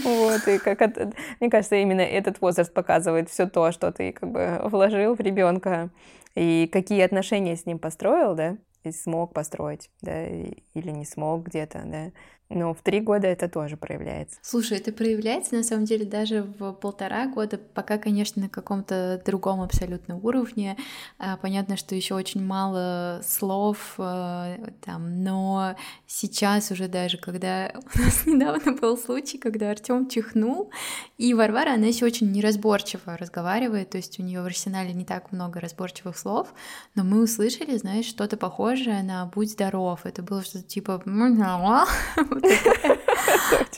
Вот, 0.03 0.47
и 0.47 0.57
как 0.57 0.81
это, 0.81 1.11
мне 1.39 1.51
кажется, 1.51 1.75
именно 1.75 2.01
этот 2.01 2.41
возраст 2.41 2.73
показывает 2.73 3.29
все 3.29 3.47
то, 3.47 3.71
что 3.71 3.91
ты 3.91 4.11
как 4.11 4.31
бы 4.31 4.59
вложил 4.63 5.15
в 5.15 5.19
ребенка 5.19 5.91
и 6.33 6.67
какие 6.71 7.01
отношения 7.01 7.55
с 7.55 7.67
ним 7.67 7.77
построил, 7.77 8.33
да, 8.33 8.57
и 8.83 8.91
смог 8.91 9.33
построить, 9.33 9.91
да, 10.01 10.25
или 10.25 10.89
не 10.89 11.05
смог 11.05 11.43
где-то, 11.45 11.83
да. 11.85 12.11
Но 12.53 12.73
в 12.73 12.81
три 12.81 12.99
года 12.99 13.27
это 13.27 13.47
тоже 13.47 13.77
проявляется. 13.77 14.37
Слушай, 14.41 14.79
это 14.79 14.91
проявляется 14.91 15.55
на 15.55 15.63
самом 15.63 15.85
деле 15.85 16.05
даже 16.05 16.43
в 16.43 16.73
полтора 16.73 17.27
года, 17.27 17.57
пока, 17.57 17.97
конечно, 17.97 18.41
на 18.41 18.49
каком-то 18.49 19.21
другом 19.25 19.61
абсолютно 19.61 20.17
уровне. 20.17 20.77
А, 21.17 21.37
понятно, 21.37 21.77
что 21.77 21.95
еще 21.95 22.13
очень 22.15 22.43
мало 22.43 23.21
слов 23.23 23.95
а, 23.97 24.57
там, 24.81 25.23
но 25.23 25.75
сейчас 26.07 26.71
уже 26.71 26.87
даже, 26.87 27.17
когда 27.17 27.71
у 27.95 27.99
нас 27.99 28.25
недавно 28.25 28.73
был 28.73 28.97
случай, 28.97 29.37
когда 29.37 29.71
Артем 29.71 30.09
чихнул, 30.09 30.71
и 31.17 31.33
Варвара, 31.33 31.73
она 31.75 31.87
еще 31.87 32.05
очень 32.05 32.31
неразборчиво 32.31 33.17
разговаривает, 33.17 33.91
то 33.91 33.97
есть 33.97 34.19
у 34.19 34.23
нее 34.23 34.41
в 34.41 34.45
арсенале 34.45 34.93
не 34.93 35.05
так 35.05 35.31
много 35.31 35.59
разборчивых 35.59 36.17
слов, 36.17 36.53
но 36.95 37.03
мы 37.03 37.23
услышали, 37.23 37.77
знаешь, 37.77 38.05
что-то 38.05 38.35
похожее 38.35 39.03
на 39.03 39.25
«будь 39.25 39.51
здоров». 39.51 40.01
Это 40.05 40.21
было 40.21 40.43
что-то 40.43 40.65
типа 40.65 41.01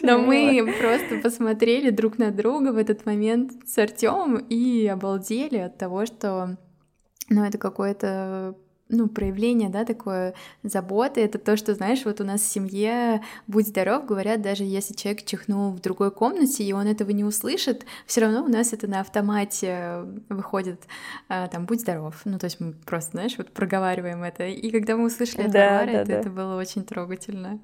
Но 0.01 0.19
мы 0.19 0.73
просто 0.79 1.17
посмотрели 1.17 1.89
друг 1.89 2.17
на 2.17 2.31
друга 2.31 2.71
в 2.71 2.77
этот 2.77 3.05
момент 3.05 3.53
с 3.65 3.77
Артемом 3.77 4.37
и 4.37 4.85
обалдели 4.87 5.57
от 5.57 5.77
того, 5.77 6.05
что 6.05 6.57
ну, 7.29 7.43
это 7.43 7.57
какое-то 7.57 8.55
ну, 8.93 9.07
проявление, 9.07 9.69
да, 9.69 9.85
такое 9.85 10.33
заботы, 10.61 11.21
это 11.21 11.39
то, 11.39 11.57
что, 11.57 11.73
знаешь, 11.73 12.05
вот 12.05 12.21
у 12.21 12.23
нас 12.23 12.41
в 12.41 12.45
семье 12.45 13.21
«будь 13.47 13.67
здоров», 13.67 14.05
говорят, 14.05 14.41
даже 14.41 14.63
если 14.63 14.93
человек 14.93 15.25
чихнул 15.25 15.71
в 15.71 15.81
другой 15.81 16.11
комнате, 16.11 16.63
и 16.63 16.73
он 16.73 16.87
этого 16.87 17.09
не 17.09 17.23
услышит, 17.23 17.85
все 18.05 18.21
равно 18.21 18.43
у 18.43 18.47
нас 18.47 18.71
это 18.71 18.87
на 18.87 18.99
автомате 18.99 20.03
выходит, 20.29 20.81
а, 21.27 21.47
там, 21.47 21.65
«будь 21.65 21.81
здоров», 21.81 22.21
ну, 22.25 22.37
то 22.37 22.45
есть 22.45 22.59
мы 22.59 22.73
просто, 22.73 23.11
знаешь, 23.11 23.37
вот 23.37 23.51
проговариваем 23.51 24.23
это, 24.23 24.45
и 24.45 24.71
когда 24.71 24.95
мы 24.95 25.05
услышали 25.05 25.45
это 25.45 25.53
да, 25.53 25.79
Варя, 25.79 25.93
да, 25.93 26.05
то 26.05 26.11
да. 26.11 26.19
это 26.19 26.29
было 26.29 26.55
очень 26.55 26.83
трогательно. 26.83 27.59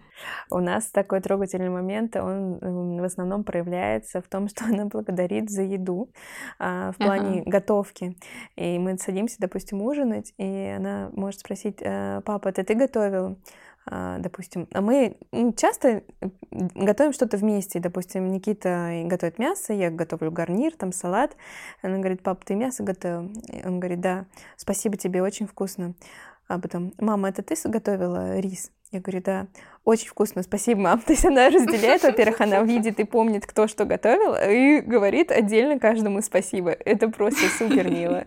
У 0.50 0.60
нас 0.60 0.88
такой 0.88 1.22
трогательный 1.22 1.70
момент, 1.70 2.16
он 2.16 2.58
в 3.00 3.04
основном 3.04 3.44
проявляется 3.44 4.22
в 4.22 4.28
том, 4.28 4.48
что 4.50 4.66
она 4.70 4.86
благодарит 4.86 5.50
за 5.50 5.62
еду 5.62 6.10
а, 6.58 6.92
в 6.92 6.98
плане 6.98 7.42
ага. 7.42 7.50
готовки, 7.50 8.18
и 8.56 8.80
мы 8.80 8.98
садимся, 8.98 9.38
допустим, 9.40 9.82
ужинать, 9.82 10.34
и 10.38 10.74
она 10.76 11.10
может 11.20 11.42
спросить, 11.42 11.78
«Э, 11.82 12.22
папа, 12.26 12.50
это 12.50 12.64
ты 12.64 12.74
готовил? 12.74 13.38
А, 13.92 14.20
допустим, 14.20 14.68
а 14.72 14.82
мы 14.82 15.18
часто 15.58 16.04
готовим 16.52 17.12
что-то 17.12 17.38
вместе. 17.38 17.80
Допустим, 17.80 18.32
Никита 18.32 19.02
готовит 19.06 19.40
мясо, 19.40 19.74
я 19.74 19.90
готовлю 19.90 20.32
гарнир, 20.32 20.76
там 20.76 20.92
салат. 20.92 21.36
Она 21.82 21.98
говорит, 21.98 22.22
папа, 22.22 22.46
ты 22.46 22.56
мясо 22.56 22.84
готовил? 22.84 23.32
Он 23.66 23.80
говорит, 23.80 24.02
да, 24.02 24.26
спасибо 24.58 24.98
тебе, 24.98 25.24
очень 25.24 25.48
вкусно. 25.48 25.96
А 26.48 26.60
потом, 26.60 26.94
мама, 27.00 27.30
это 27.30 27.42
ты 27.42 27.56
готовила 27.68 28.40
рис? 28.40 28.72
Я 28.92 29.02
говорю, 29.02 29.22
да, 29.22 29.48
очень 29.86 30.08
вкусно, 30.08 30.42
спасибо, 30.42 30.82
мам. 30.82 31.00
То 31.06 31.14
есть 31.14 31.26
она 31.26 31.50
разделяет, 31.50 32.04
во-первых, 32.04 32.42
она 32.42 32.64
видит 32.64 33.00
и 33.00 33.04
помнит, 33.04 33.46
кто 33.46 33.68
что 33.68 33.86
готовил, 33.86 34.36
и 34.36 34.82
говорит 34.82 35.32
отдельно 35.32 35.80
каждому 35.80 36.22
спасибо. 36.22 36.72
Это 36.72 37.10
просто 37.10 37.48
супер 37.58 37.90
мило. 37.90 38.26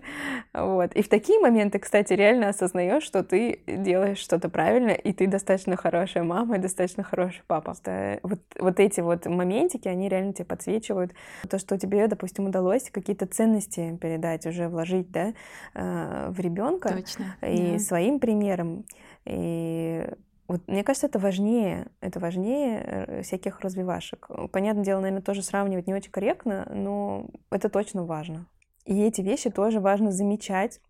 Вот. 0.53 0.93
И 0.95 1.03
в 1.03 1.09
такие 1.09 1.41
моменты, 1.41 1.81
кстати, 1.81 2.13
реально 2.13 2.49
осознаешь, 2.49 3.03
что 3.03 3.25
ты 3.25 3.61
делаешь 3.67 4.19
что-то 4.19 4.49
правильно, 4.49 4.91
и 4.91 5.13
ты 5.13 5.27
достаточно 5.27 5.77
хорошая 5.77 6.23
мама 6.23 6.57
и 6.57 6.59
достаточно 6.59 7.03
хороший 7.03 7.43
папа. 7.47 7.75
Вот, 8.23 8.39
вот 8.59 8.81
эти 8.81 9.01
вот 9.01 9.27
моментики, 9.27 9.89
они 9.89 10.09
реально 10.09 10.33
тебе 10.33 10.45
подсвечивают 10.45 11.13
то, 11.49 11.59
что 11.59 11.79
тебе, 11.79 12.07
допустим, 12.07 12.47
удалось 12.47 12.91
какие-то 12.91 13.27
ценности 13.27 13.99
передать, 14.01 14.47
уже 14.47 14.69
вложить, 14.69 15.11
да, 15.11 15.33
э, 15.75 16.29
в 16.31 16.39
ребенка. 16.39 16.91
Точно. 16.91 17.37
И 17.43 17.73
да. 17.73 17.79
своим 17.79 18.21
примером. 18.21 18.85
И 19.25 20.07
вот 20.53 20.69
мне 20.69 20.85
кажется, 20.85 21.07
это 21.07 21.19
важнее, 21.19 21.87
это 22.01 22.21
важнее 22.21 22.83
э, 22.85 23.23
всяких 23.23 23.61
развивашек. 23.61 24.29
Понятное 24.53 24.85
дело, 24.85 25.01
наверное, 25.01 25.23
тоже 25.23 25.43
сравнивать 25.43 25.87
не 25.87 25.95
очень 25.95 26.11
корректно, 26.11 26.71
но 26.71 27.31
это 27.51 27.71
точно 27.71 28.05
важно. 28.05 28.47
И 28.85 29.01
эти 29.03 29.23
вещи 29.23 29.49
тоже 29.49 29.81
важно 29.81 30.13
замечать 30.13 30.81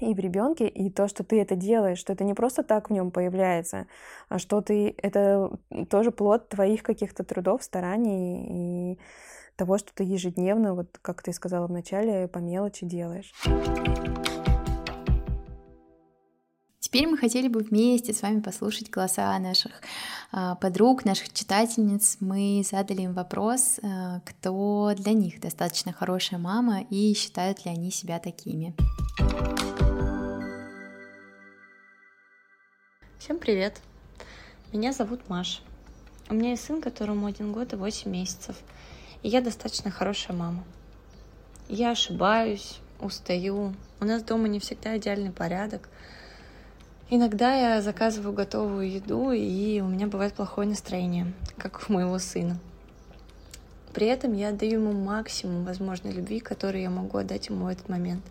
и 0.00 0.14
в 0.14 0.18
ребенке, 0.18 0.66
и 0.66 0.90
то, 0.90 1.06
что 1.06 1.22
ты 1.22 1.40
это 1.40 1.54
делаешь, 1.54 1.98
что 1.98 2.12
это 2.12 2.24
не 2.24 2.34
просто 2.34 2.64
так 2.64 2.90
в 2.90 2.92
нем 2.92 3.12
появляется, 3.12 3.86
а 4.28 4.38
что 4.40 4.60
ты 4.62 4.94
это 4.98 5.58
тоже 5.90 6.10
плод 6.10 6.48
твоих 6.48 6.82
каких-то 6.82 7.22
трудов, 7.22 7.62
стараний 7.62 8.94
и 8.94 8.98
того, 9.54 9.78
что 9.78 9.94
ты 9.94 10.02
ежедневно, 10.02 10.74
вот 10.74 10.98
как 11.02 11.22
ты 11.22 11.32
сказала 11.32 11.68
в 11.68 11.72
начале, 11.72 12.26
по 12.26 12.38
мелочи 12.38 12.84
делаешь. 12.84 13.32
Теперь 16.90 17.06
мы 17.06 17.18
хотели 17.18 17.48
бы 17.48 17.60
вместе 17.60 18.14
с 18.14 18.22
вами 18.22 18.40
послушать 18.40 18.88
голоса 18.88 19.38
наших 19.38 19.72
а, 20.32 20.54
подруг, 20.54 21.04
наших 21.04 21.30
читательниц. 21.34 22.16
Мы 22.20 22.62
задали 22.64 23.02
им 23.02 23.12
вопрос, 23.12 23.78
а, 23.82 24.20
кто 24.24 24.94
для 24.96 25.12
них 25.12 25.38
достаточно 25.38 25.92
хорошая 25.92 26.40
мама 26.40 26.80
и 26.88 27.12
считают 27.12 27.66
ли 27.66 27.72
они 27.72 27.90
себя 27.90 28.18
такими. 28.18 28.74
Всем 33.18 33.38
привет! 33.38 33.82
Меня 34.72 34.94
зовут 34.94 35.28
Маша. 35.28 35.60
У 36.30 36.34
меня 36.34 36.52
есть 36.52 36.64
сын, 36.64 36.80
которому 36.80 37.26
один 37.26 37.52
год 37.52 37.74
и 37.74 37.76
восемь 37.76 38.12
месяцев. 38.12 38.56
И 39.22 39.28
я 39.28 39.42
достаточно 39.42 39.90
хорошая 39.90 40.34
мама. 40.34 40.64
Я 41.68 41.90
ошибаюсь, 41.90 42.78
устаю. 42.98 43.74
У 44.00 44.06
нас 44.06 44.22
дома 44.22 44.48
не 44.48 44.58
всегда 44.58 44.96
идеальный 44.96 45.32
порядок– 45.32 45.90
Иногда 47.10 47.54
я 47.54 47.80
заказываю 47.80 48.34
готовую 48.34 48.90
еду, 48.90 49.32
и 49.32 49.80
у 49.80 49.86
меня 49.86 50.06
бывает 50.06 50.34
плохое 50.34 50.68
настроение, 50.68 51.32
как 51.56 51.86
у 51.88 51.92
моего 51.94 52.18
сына. 52.18 52.58
При 53.94 54.06
этом 54.06 54.34
я 54.34 54.50
отдаю 54.50 54.72
ему 54.72 54.92
максимум 54.92 55.64
возможной 55.64 56.12
любви, 56.12 56.38
которую 56.38 56.82
я 56.82 56.90
могу 56.90 57.16
отдать 57.16 57.48
ему 57.48 57.64
в 57.64 57.68
этот 57.68 57.88
момент. 57.88 58.22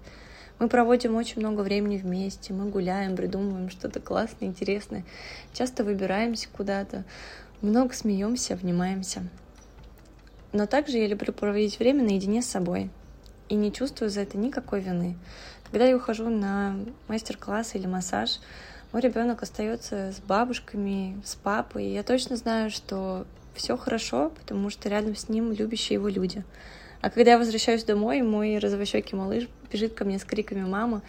Мы 0.59 0.69
проводим 0.69 1.15
очень 1.15 1.41
много 1.41 1.61
времени 1.61 1.97
вместе, 1.97 2.53
мы 2.53 2.69
гуляем, 2.69 3.15
придумываем 3.15 3.71
что-то 3.71 3.99
классное, 3.99 4.47
интересное, 4.47 5.03
часто 5.53 5.83
выбираемся 5.83 6.47
куда-то, 6.55 7.03
много 7.61 7.95
смеемся, 7.95 8.53
обнимаемся. 8.53 9.23
Но 10.53 10.67
также 10.67 10.99
я 10.99 11.07
люблю 11.07 11.33
проводить 11.33 11.79
время 11.79 12.03
наедине 12.03 12.43
с 12.43 12.47
собой 12.47 12.91
и 13.49 13.55
не 13.55 13.73
чувствую 13.73 14.11
за 14.11 14.21
это 14.21 14.37
никакой 14.37 14.81
вины. 14.81 15.15
Когда 15.71 15.85
я 15.85 15.97
ухожу 15.97 16.29
на 16.29 16.77
мастер-класс 17.07 17.75
или 17.75 17.87
массаж, 17.87 18.39
мой 18.93 19.01
ребенок 19.01 19.43
остается 19.43 20.13
с 20.13 20.19
бабушками, 20.19 21.21
с 21.25 21.35
папой. 21.35 21.85
И 21.85 21.93
я 21.93 22.03
точно 22.03 22.37
знаю, 22.37 22.69
что 22.69 23.25
все 23.53 23.75
хорошо, 23.75 24.29
потому 24.29 24.69
что 24.69 24.87
рядом 24.87 25.15
с 25.15 25.27
ним 25.27 25.51
любящие 25.51 25.95
его 25.95 26.07
люди. 26.07 26.43
А 27.01 27.09
когда 27.09 27.31
я 27.31 27.37
возвращаюсь 27.37 27.83
домой, 27.83 28.21
мой 28.21 28.57
розовощекий 28.59 29.17
малыш 29.17 29.47
бежит 29.71 29.93
ко 29.93 30.05
мне 30.05 30.19
с 30.19 30.23
криками 30.23 30.63
«мама», 30.63 31.01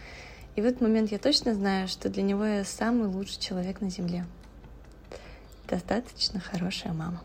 и 0.56 0.60
в 0.60 0.64
этот 0.64 0.80
момент 0.80 1.12
я 1.12 1.18
точно 1.18 1.54
знаю, 1.54 1.86
что 1.86 2.08
для 2.08 2.22
него 2.24 2.44
я 2.44 2.64
самый 2.64 3.06
лучший 3.06 3.40
человек 3.40 3.80
на 3.80 3.90
Земле. 3.90 4.26
Достаточно 5.68 6.40
хорошая 6.40 6.92
мама. 6.92 7.22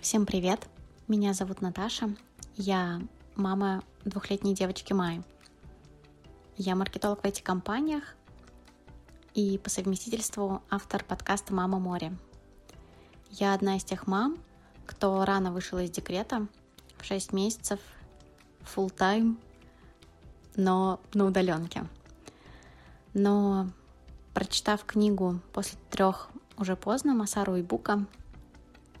Всем 0.00 0.26
привет! 0.26 0.60
Меня 1.06 1.34
зовут 1.34 1.60
Наташа. 1.60 2.10
Я 2.56 3.00
мама 3.34 3.82
двухлетней 4.04 4.54
девочки 4.54 4.92
Майи. 4.92 5.24
Я 6.56 6.76
маркетолог 6.76 7.22
в 7.22 7.24
этих 7.24 7.42
компаниях 7.42 8.14
и 9.34 9.58
по 9.58 9.70
совместительству 9.70 10.62
автор 10.70 11.02
подкаста 11.02 11.52
«Мама 11.52 11.80
море». 11.80 12.16
Я 13.28 13.54
одна 13.54 13.76
из 13.76 13.82
тех 13.82 14.06
мам, 14.06 14.38
кто 14.86 15.24
рано 15.24 15.50
вышла 15.50 15.82
из 15.82 15.90
декрета 15.90 16.46
в 16.98 17.04
6 17.04 17.32
месяцев, 17.32 17.80
full 18.60 18.94
time, 18.94 19.36
но 20.54 21.00
на 21.12 21.24
удаленке. 21.24 21.88
Но 23.14 23.68
прочитав 24.32 24.84
книгу 24.84 25.40
после 25.52 25.76
трех 25.90 26.28
уже 26.56 26.76
поздно 26.76 27.14
Масару 27.14 27.56
и 27.56 27.62
Бука, 27.62 28.06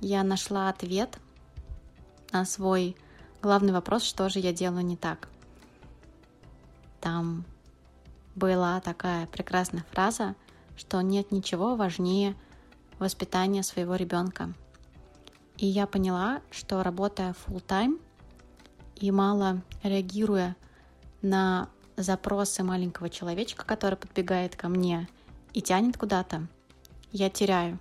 я 0.00 0.24
нашла 0.24 0.68
ответ 0.68 1.20
на 2.32 2.44
свой 2.44 2.96
Главный 3.44 3.74
вопрос, 3.74 4.04
что 4.04 4.30
же 4.30 4.38
я 4.38 4.54
делаю 4.54 4.86
не 4.86 4.96
так. 4.96 5.28
Там 7.02 7.44
была 8.34 8.80
такая 8.80 9.26
прекрасная 9.26 9.84
фраза, 9.92 10.34
что 10.78 11.02
нет 11.02 11.30
ничего 11.30 11.76
важнее 11.76 12.36
воспитания 12.98 13.62
своего 13.62 13.96
ребенка. 13.96 14.54
И 15.58 15.66
я 15.66 15.86
поняла, 15.86 16.40
что 16.50 16.82
работая 16.82 17.34
full 17.34 17.62
time 17.62 18.00
и 18.96 19.10
мало 19.10 19.60
реагируя 19.82 20.56
на 21.20 21.68
запросы 21.98 22.62
маленького 22.62 23.10
человечка, 23.10 23.66
который 23.66 23.96
подбегает 23.96 24.56
ко 24.56 24.68
мне 24.68 25.06
и 25.52 25.60
тянет 25.60 25.98
куда-то, 25.98 26.46
я 27.12 27.28
теряю. 27.28 27.78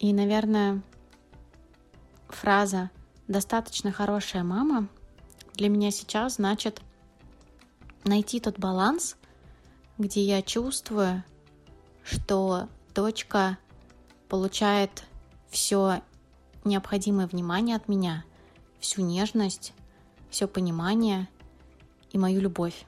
И, 0.00 0.12
наверное, 0.12 0.82
фраза 2.34 2.90
«достаточно 3.28 3.92
хорошая 3.92 4.42
мама» 4.42 4.88
для 5.54 5.68
меня 5.68 5.90
сейчас 5.90 6.36
значит 6.36 6.80
найти 8.04 8.40
тот 8.40 8.58
баланс, 8.58 9.16
где 9.98 10.22
я 10.24 10.42
чувствую, 10.42 11.22
что 12.02 12.68
дочка 12.94 13.58
получает 14.28 15.04
все 15.50 16.02
необходимое 16.64 17.26
внимание 17.26 17.76
от 17.76 17.88
меня, 17.88 18.24
всю 18.78 19.02
нежность, 19.02 19.74
все 20.30 20.48
понимание 20.48 21.28
и 22.10 22.18
мою 22.18 22.40
любовь. 22.40 22.86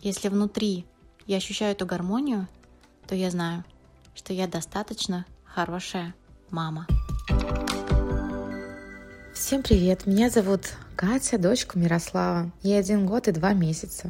Если 0.00 0.28
внутри 0.28 0.86
я 1.26 1.36
ощущаю 1.36 1.72
эту 1.72 1.84
гармонию, 1.84 2.48
то 3.06 3.14
я 3.14 3.30
знаю, 3.30 3.64
что 4.14 4.32
я 4.32 4.46
достаточно 4.46 5.26
хорошая 5.44 6.14
мама. 6.50 6.86
Всем 9.36 9.62
привет, 9.62 10.06
меня 10.06 10.30
зовут 10.30 10.62
Катя, 10.96 11.36
дочка 11.36 11.78
Мирослава. 11.78 12.50
Ей 12.62 12.80
один 12.80 13.04
год 13.04 13.28
и 13.28 13.32
два 13.32 13.52
месяца. 13.52 14.08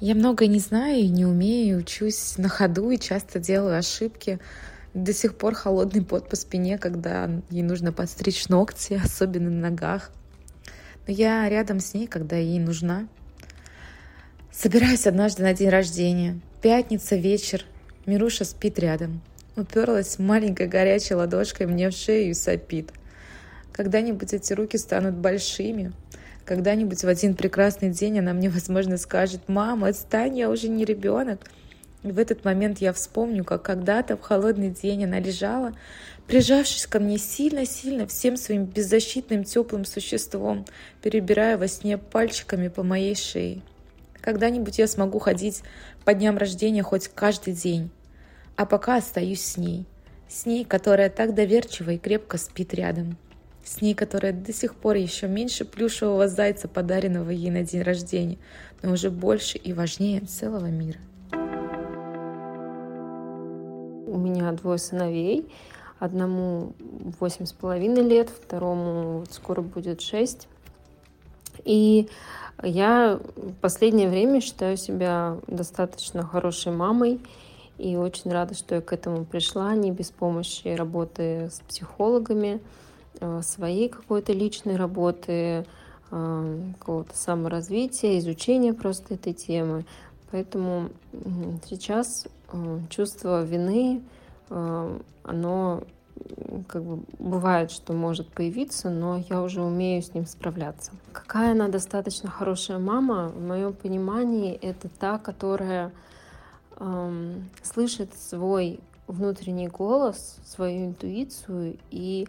Я 0.00 0.14
многое 0.14 0.48
не 0.48 0.58
знаю 0.58 1.00
и 1.00 1.08
не 1.08 1.26
умею, 1.26 1.80
учусь 1.80 2.38
на 2.38 2.48
ходу 2.48 2.88
и 2.88 2.98
часто 2.98 3.40
делаю 3.40 3.78
ошибки. 3.78 4.38
До 4.94 5.12
сих 5.12 5.36
пор 5.36 5.54
холодный 5.54 6.02
пот 6.02 6.30
по 6.30 6.34
спине, 6.34 6.78
когда 6.78 7.28
ей 7.50 7.62
нужно 7.62 7.92
подстричь 7.92 8.48
ногти, 8.48 8.98
особенно 9.04 9.50
на 9.50 9.68
ногах. 9.68 10.10
но 11.06 11.12
я 11.12 11.46
рядом 11.50 11.78
с 11.78 11.92
ней, 11.92 12.06
когда 12.06 12.36
ей 12.36 12.58
нужна. 12.58 13.08
Собираюсь 14.50 15.06
однажды 15.06 15.42
на 15.42 15.52
день 15.52 15.68
рождения. 15.68 16.40
Пятница, 16.62 17.16
вечер. 17.16 17.66
Мируша 18.06 18.46
спит 18.46 18.78
рядом. 18.78 19.20
Уперлась 19.56 20.18
маленькой 20.18 20.68
горячей 20.68 21.16
ладошкой 21.16 21.66
мне 21.66 21.90
в 21.90 21.92
шею 21.92 22.30
и 22.30 22.34
сопит. 22.34 22.92
Когда-нибудь 23.76 24.32
эти 24.32 24.54
руки 24.54 24.78
станут 24.78 25.16
большими. 25.16 25.92
Когда-нибудь 26.46 27.04
в 27.04 27.08
один 27.08 27.34
прекрасный 27.34 27.90
день 27.90 28.20
она 28.20 28.32
мне, 28.32 28.48
возможно, 28.50 28.96
скажет, 28.96 29.42
«Мама, 29.48 29.88
отстань, 29.88 30.38
я 30.38 30.48
уже 30.48 30.68
не 30.68 30.86
ребенок». 30.86 31.40
И 32.02 32.10
в 32.10 32.18
этот 32.18 32.44
момент 32.44 32.78
я 32.78 32.92
вспомню, 32.94 33.44
как 33.44 33.62
когда-то 33.62 34.16
в 34.16 34.22
холодный 34.22 34.70
день 34.70 35.04
она 35.04 35.18
лежала, 35.18 35.74
прижавшись 36.26 36.86
ко 36.86 37.00
мне 37.00 37.18
сильно-сильно 37.18 38.06
всем 38.06 38.36
своим 38.36 38.64
беззащитным 38.64 39.44
теплым 39.44 39.84
существом, 39.84 40.64
перебирая 41.02 41.58
во 41.58 41.68
сне 41.68 41.98
пальчиками 41.98 42.68
по 42.68 42.82
моей 42.82 43.14
шее. 43.14 43.60
Когда-нибудь 44.22 44.78
я 44.78 44.86
смогу 44.86 45.18
ходить 45.18 45.62
по 46.04 46.14
дням 46.14 46.38
рождения 46.38 46.82
хоть 46.82 47.08
каждый 47.08 47.52
день, 47.52 47.90
а 48.54 48.64
пока 48.64 48.96
остаюсь 48.96 49.42
с 49.42 49.56
ней, 49.56 49.84
с 50.28 50.46
ней, 50.46 50.64
которая 50.64 51.10
так 51.10 51.34
доверчиво 51.34 51.90
и 51.90 51.98
крепко 51.98 52.38
спит 52.38 52.72
рядом, 52.72 53.18
с 53.66 53.82
ней, 53.82 53.94
которая 53.94 54.32
до 54.32 54.52
сих 54.52 54.74
пор 54.74 54.96
еще 54.96 55.28
меньше 55.28 55.64
плюшевого 55.64 56.28
зайца, 56.28 56.68
подаренного 56.68 57.30
ей 57.30 57.50
на 57.50 57.62
день 57.62 57.82
рождения, 57.82 58.38
но 58.82 58.92
уже 58.92 59.10
больше 59.10 59.58
и 59.58 59.72
важнее 59.72 60.20
целого 60.20 60.66
мира. 60.66 61.00
У 64.06 64.18
меня 64.18 64.52
двое 64.52 64.78
сыновей, 64.78 65.50
Одному 65.98 66.74
восемь 67.18 67.46
с 67.46 67.54
половиной 67.54 68.02
лет, 68.02 68.28
второму 68.28 69.24
скоро 69.30 69.62
будет 69.62 70.02
шесть. 70.02 70.46
И 71.64 72.08
я 72.62 73.18
в 73.34 73.54
последнее 73.54 74.10
время 74.10 74.42
считаю 74.42 74.76
себя 74.76 75.38
достаточно 75.46 76.22
хорошей 76.22 76.72
мамой 76.72 77.18
и 77.78 77.96
очень 77.96 78.30
рада, 78.30 78.54
что 78.54 78.74
я 78.74 78.80
к 78.82 78.92
этому 78.92 79.24
пришла, 79.24 79.74
не 79.74 79.90
без 79.90 80.10
помощи 80.10 80.68
работы 80.68 81.48
с 81.50 81.60
психологами, 81.66 82.60
своей 83.42 83.88
какой-то 83.88 84.32
личной 84.32 84.76
работы, 84.76 85.66
э, 86.10 86.58
какого-то 86.78 87.16
саморазвития, 87.16 88.18
изучения 88.18 88.72
просто 88.72 89.14
этой 89.14 89.32
темы. 89.32 89.84
Поэтому 90.30 90.90
сейчас 91.68 92.26
э, 92.52 92.80
чувство 92.90 93.42
вины 93.44 94.02
Э, 94.50 94.98
оно 95.22 95.82
как 96.66 96.82
бы 96.82 97.02
бывает, 97.18 97.70
что 97.70 97.92
может 97.92 98.28
появиться, 98.28 98.88
но 98.88 99.22
я 99.28 99.42
уже 99.42 99.60
умею 99.60 100.02
с 100.02 100.14
ним 100.14 100.26
справляться. 100.26 100.92
Какая 101.12 101.52
она 101.52 101.68
достаточно 101.68 102.30
хорошая 102.30 102.78
мама, 102.78 103.28
в 103.28 103.40
моем 103.40 103.74
понимании, 103.74 104.54
это 104.54 104.88
та, 104.88 105.18
которая 105.18 105.92
эм, 106.78 107.50
слышит 107.62 108.14
свой 108.14 108.80
внутренний 109.06 109.68
голос, 109.68 110.38
свою 110.44 110.86
интуицию 110.86 111.76
и 111.90 112.26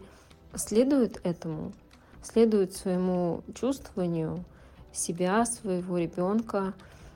следует 0.57 1.19
этому, 1.23 1.73
следует 2.21 2.73
своему 2.73 3.43
чувствованию 3.53 4.43
себя, 4.91 5.45
своего 5.45 5.97
ребенка, 5.97 6.73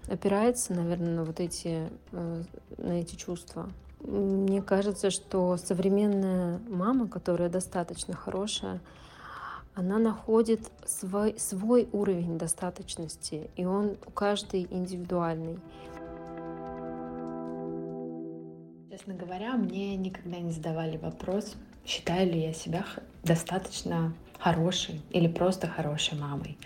опирается, 0.07 0.73
наверное, 0.73 1.15
на 1.15 1.23
вот 1.23 1.39
эти, 1.39 1.89
э, 2.11 2.43
на 2.77 2.91
эти 2.99 3.15
чувства. 3.15 3.69
Мне 4.01 4.61
кажется, 4.61 5.11
что 5.11 5.57
современная 5.57 6.59
мама, 6.67 7.07
которая 7.07 7.49
достаточно 7.49 8.15
хорошая, 8.15 8.81
она 9.73 9.99
находит 9.99 10.71
свой, 10.85 11.35
свой 11.39 11.87
уровень 11.91 12.37
достаточности, 12.37 13.49
и 13.55 13.65
он 13.65 13.97
у 14.05 14.11
каждой 14.11 14.67
индивидуальный. 14.69 15.59
Честно 18.89 19.13
говоря, 19.13 19.53
мне 19.53 19.95
никогда 19.95 20.39
не 20.39 20.51
задавали 20.51 20.97
вопрос, 20.97 21.55
считаю 21.85 22.31
ли 22.31 22.41
я 22.41 22.53
себя 22.53 22.85
достаточно 23.23 24.13
хорошей 24.39 25.01
или 25.11 25.27
просто 25.27 25.67
хорошей 25.67 26.17
мамой. 26.17 26.57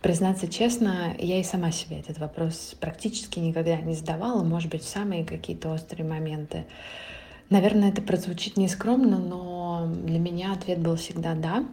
Признаться 0.00 0.48
честно, 0.48 1.14
я 1.18 1.38
и 1.38 1.44
сама 1.44 1.70
себе 1.70 2.00
этот 2.00 2.18
вопрос 2.18 2.74
практически 2.80 3.38
никогда 3.38 3.76
не 3.76 3.94
задавала, 3.94 4.42
может 4.42 4.70
быть, 4.70 4.82
в 4.82 4.88
самые 4.88 5.24
какие-то 5.24 5.72
острые 5.72 6.08
моменты. 6.08 6.64
Наверное, 7.50 7.90
это 7.90 8.02
прозвучит 8.02 8.56
нескромно, 8.56 9.18
но 9.18 9.86
для 10.04 10.18
меня 10.18 10.52
ответ 10.52 10.80
был 10.80 10.96
всегда 10.96 11.34
«да». 11.34 11.64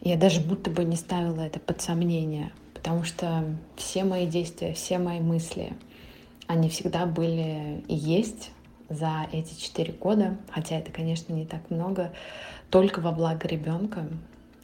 Я 0.00 0.16
даже 0.16 0.40
будто 0.40 0.70
бы 0.70 0.84
не 0.84 0.94
ставила 0.94 1.40
это 1.40 1.58
под 1.58 1.80
сомнение, 1.80 2.52
потому 2.74 3.02
что 3.02 3.44
все 3.74 4.04
мои 4.04 4.28
действия, 4.28 4.72
все 4.74 4.98
мои 4.98 5.18
мысли, 5.18 5.72
они 6.46 6.68
всегда 6.68 7.06
были 7.06 7.82
и 7.88 7.94
есть 7.96 8.52
за 8.88 9.26
эти 9.32 9.58
четыре 9.60 9.92
года, 9.92 10.36
хотя 10.50 10.78
это, 10.78 10.90
конечно, 10.90 11.32
не 11.32 11.46
так 11.46 11.70
много, 11.70 12.12
только 12.70 13.00
во 13.00 13.12
благо 13.12 13.46
ребенка. 13.46 14.06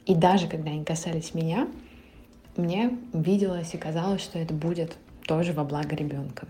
И 0.05 0.15
даже 0.15 0.47
когда 0.47 0.71
они 0.71 0.83
касались 0.83 1.33
меня, 1.33 1.67
мне 2.55 2.97
виделось 3.13 3.73
и 3.73 3.77
казалось, 3.77 4.21
что 4.21 4.39
это 4.39 4.53
будет 4.53 4.95
тоже 5.27 5.53
во 5.53 5.63
благо 5.63 5.95
ребенка. 5.95 6.47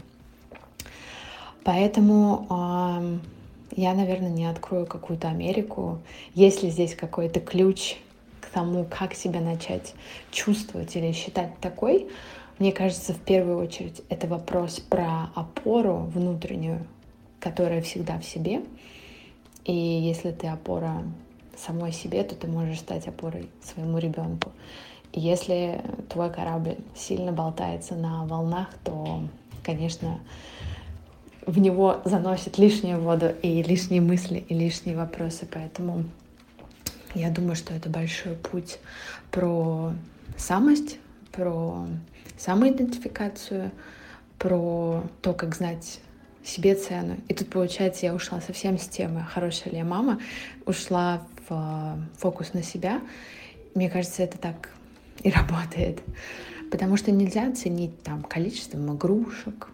Поэтому 1.64 2.46
э, 2.50 3.18
я, 3.76 3.94
наверное, 3.94 4.30
не 4.30 4.46
открою 4.46 4.86
какую-то 4.86 5.30
Америку. 5.30 6.00
Если 6.36 6.70
здесь 6.70 6.96
какой-то 6.96 7.40
ключ 7.40 7.98
к 8.40 8.50
тому, 8.50 8.86
как 8.86 9.16
себя 9.16 9.40
начать 9.40 9.96
чувствовать 10.32 10.96
или 10.96 11.12
считать 11.12 11.60
такой, 11.60 12.08
мне 12.60 12.72
кажется, 12.72 13.14
в 13.14 13.20
первую 13.20 13.58
очередь 13.58 14.02
это 14.10 14.28
вопрос 14.28 14.80
про 14.80 15.32
опору 15.34 16.10
внутреннюю, 16.14 16.86
которая 17.46 17.80
всегда 17.84 18.18
в 18.18 18.26
себе. 18.26 18.64
И 19.66 19.72
если 19.72 20.32
ты 20.32 20.48
опора 20.48 21.04
самой 21.56 21.92
себе, 21.92 22.24
то 22.24 22.34
ты 22.34 22.48
можешь 22.48 22.80
стать 22.80 23.08
опорой 23.08 23.48
своему 23.64 24.00
ребенку. 24.00 24.52
Если 25.14 25.80
твой 26.10 26.32
корабль 26.32 26.78
сильно 26.96 27.32
болтается 27.32 27.94
на 27.94 28.26
волнах, 28.26 28.70
то, 28.84 29.28
конечно, 29.64 30.20
в 31.46 31.60
него 31.60 32.02
заносит 32.04 32.58
лишнюю 32.58 33.00
воду 33.00 33.28
и 33.44 33.62
лишние 33.62 34.02
мысли, 34.02 34.44
и 34.50 34.56
лишние 34.56 34.98
вопросы. 34.98 35.48
Поэтому 35.50 36.06
я 37.14 37.30
думаю, 37.30 37.56
что 37.56 37.76
это 37.76 37.92
большой 37.92 38.34
путь 38.34 38.80
про 39.30 39.94
самость, 40.36 40.98
про 41.32 41.86
самоидентификацию, 42.40 43.70
про 44.40 45.04
то, 45.22 45.34
как 45.34 45.56
знать 45.56 46.00
себе 46.46 46.76
цену. 46.76 47.18
И 47.28 47.34
тут, 47.34 47.50
получается, 47.50 48.06
я 48.06 48.14
ушла 48.14 48.40
совсем 48.40 48.78
с 48.78 48.88
темы 48.88 49.26
«хорошая 49.34 49.72
ли 49.72 49.80
я 49.80 49.86
мама», 49.86 50.20
ушла 50.66 51.24
в 51.50 51.98
фокус 52.18 52.54
на 52.54 52.64
себя. 52.64 53.02
Мне 53.74 53.90
кажется, 53.90 54.24
это 54.24 54.38
так 54.38 54.70
и 55.24 55.30
работает. 55.30 56.02
Потому 56.72 56.98
что 56.98 57.12
нельзя 57.12 57.48
оценить 57.48 58.02
там 58.04 58.24
количеством 58.24 58.96
игрушек, 58.96 59.70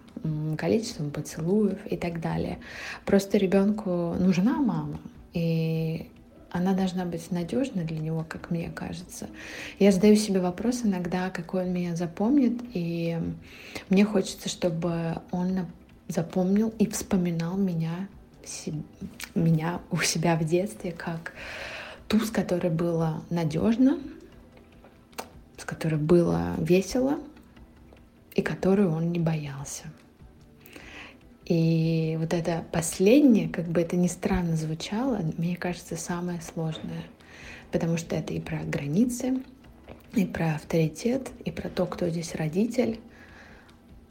количеством 0.58 1.12
поцелуев 1.12 1.80
и 1.90 1.98
так 1.98 2.22
далее. 2.22 2.60
Просто 3.06 3.38
ребенку 3.38 4.16
нужна 4.20 4.58
мама, 4.60 5.00
и 5.34 6.10
она 6.52 6.74
должна 6.74 7.06
быть 7.06 7.32
надежной 7.32 7.86
для 7.86 7.98
него, 7.98 8.26
как 8.28 8.52
мне 8.52 8.70
кажется. 8.70 9.30
Я 9.80 9.92
задаю 9.92 10.16
себе 10.16 10.42
вопрос 10.42 10.82
иногда, 10.84 11.30
какой 11.30 11.64
он 11.64 11.74
меня 11.74 11.96
запомнит, 11.96 12.62
и 12.74 13.18
мне 13.90 14.04
хочется, 14.06 14.50
чтобы 14.50 15.22
он 15.32 15.66
запомнил 16.12 16.74
и 16.80 16.88
вспоминал 16.88 17.58
меня, 17.58 18.08
меня 19.36 19.82
у 19.91 19.97
себя 19.97 20.36
в 20.36 20.43
детстве 20.43 20.91
как 20.91 21.34
ту, 22.08 22.19
с 22.19 22.30
которой 22.30 22.71
было 22.71 23.24
надежно, 23.30 24.00
с 25.58 25.65
которой 25.65 26.00
было 26.00 26.56
весело 26.58 27.19
и 28.36 28.41
которую 28.41 28.91
он 28.91 29.12
не 29.12 29.19
боялся. 29.19 29.86
И 31.45 32.15
вот 32.19 32.34
это 32.34 32.63
последнее, 32.71 33.50
как 33.50 33.65
бы 33.67 33.82
это 33.82 33.97
ни 33.97 34.08
странно 34.08 34.56
звучало, 34.56 35.19
мне 35.38 35.58
кажется, 35.58 35.97
самое 35.97 36.39
сложное, 36.41 37.04
потому 37.71 37.97
что 37.97 38.15
это 38.15 38.34
и 38.34 38.39
про 38.39 38.63
границы, 38.63 39.41
и 40.13 40.26
про 40.26 40.56
авторитет, 40.56 41.30
и 41.43 41.52
про 41.52 41.69
то, 41.69 41.86
кто 41.86 42.10
здесь 42.10 42.36
родитель, 42.36 43.00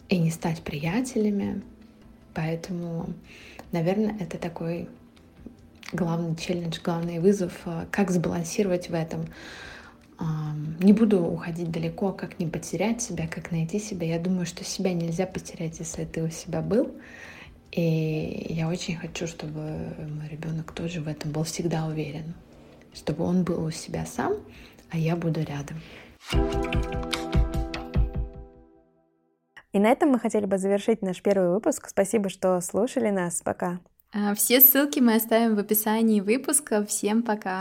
и 0.09 0.19
не 0.19 0.31
стать 0.31 0.63
приятелями. 0.63 1.63
Поэтому, 2.41 3.13
наверное, 3.71 4.17
это 4.19 4.39
такой 4.39 4.89
главный 5.93 6.35
челлендж, 6.37 6.79
главный 6.83 7.19
вызов, 7.19 7.53
а, 7.67 7.87
как 7.91 8.11
сбалансировать 8.11 8.89
в 8.89 8.95
этом 8.95 9.27
не 10.81 10.93
буду 10.93 11.23
уходить 11.23 11.71
далеко, 11.71 12.13
как 12.13 12.39
не 12.39 12.47
потерять 12.47 13.01
себя, 13.01 13.27
как 13.27 13.51
найти 13.51 13.79
себя. 13.79 14.07
Я 14.07 14.19
думаю, 14.19 14.47
что 14.47 14.65
себя 14.65 14.93
нельзя 14.93 15.27
потерять, 15.27 15.79
если 15.79 16.05
ты 16.05 16.23
у 16.23 16.31
себя 16.31 16.61
был. 16.61 16.95
И 17.73 18.47
я 18.51 18.69
очень 18.69 18.97
хочу, 18.97 19.27
чтобы 19.27 19.61
мой 19.61 20.29
ребенок 20.31 20.73
тоже 20.73 21.01
в 21.01 21.09
этом 21.09 21.33
был 21.33 21.45
всегда 21.45 21.87
уверен, 21.87 22.35
чтобы 22.93 23.25
он 23.25 23.45
был 23.45 23.65
у 23.65 23.71
себя 23.71 24.05
сам, 24.05 24.35
а 24.91 24.99
я 24.99 25.17
буду 25.17 25.41
рядом. 25.43 25.81
И 29.73 29.79
на 29.79 29.89
этом 29.89 30.11
мы 30.11 30.19
хотели 30.19 30.47
бы 30.47 30.59
завершить 30.59 31.01
наш 31.01 31.23
первый 31.23 31.51
выпуск. 31.51 31.89
Спасибо, 31.89 32.29
что 32.29 32.61
слушали 32.61 33.11
нас. 33.11 33.41
Пока. 33.43 33.79
А, 34.13 34.35
все 34.35 34.61
ссылки 34.61 34.99
мы 34.99 35.15
оставим 35.15 35.55
в 35.55 35.61
описании 35.61 36.21
выпуска. 36.21 36.85
Всем 36.85 37.23
пока. 37.23 37.61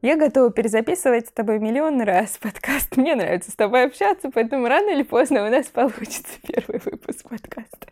Я 0.00 0.16
готова 0.16 0.50
перезаписывать 0.50 1.26
с 1.26 1.32
тобой 1.32 1.58
миллион 1.58 2.00
раз 2.02 2.38
подкаст. 2.38 2.96
Мне 2.96 3.14
нравится 3.14 3.50
с 3.50 3.54
тобой 3.54 3.84
общаться, 3.84 4.30
поэтому 4.32 4.68
рано 4.68 4.90
или 4.90 5.02
поздно 5.02 5.46
у 5.46 5.50
нас 5.50 5.66
получится 5.66 6.34
первый 6.46 6.80
выпуск 6.84 7.28
подкаста. 7.28 7.86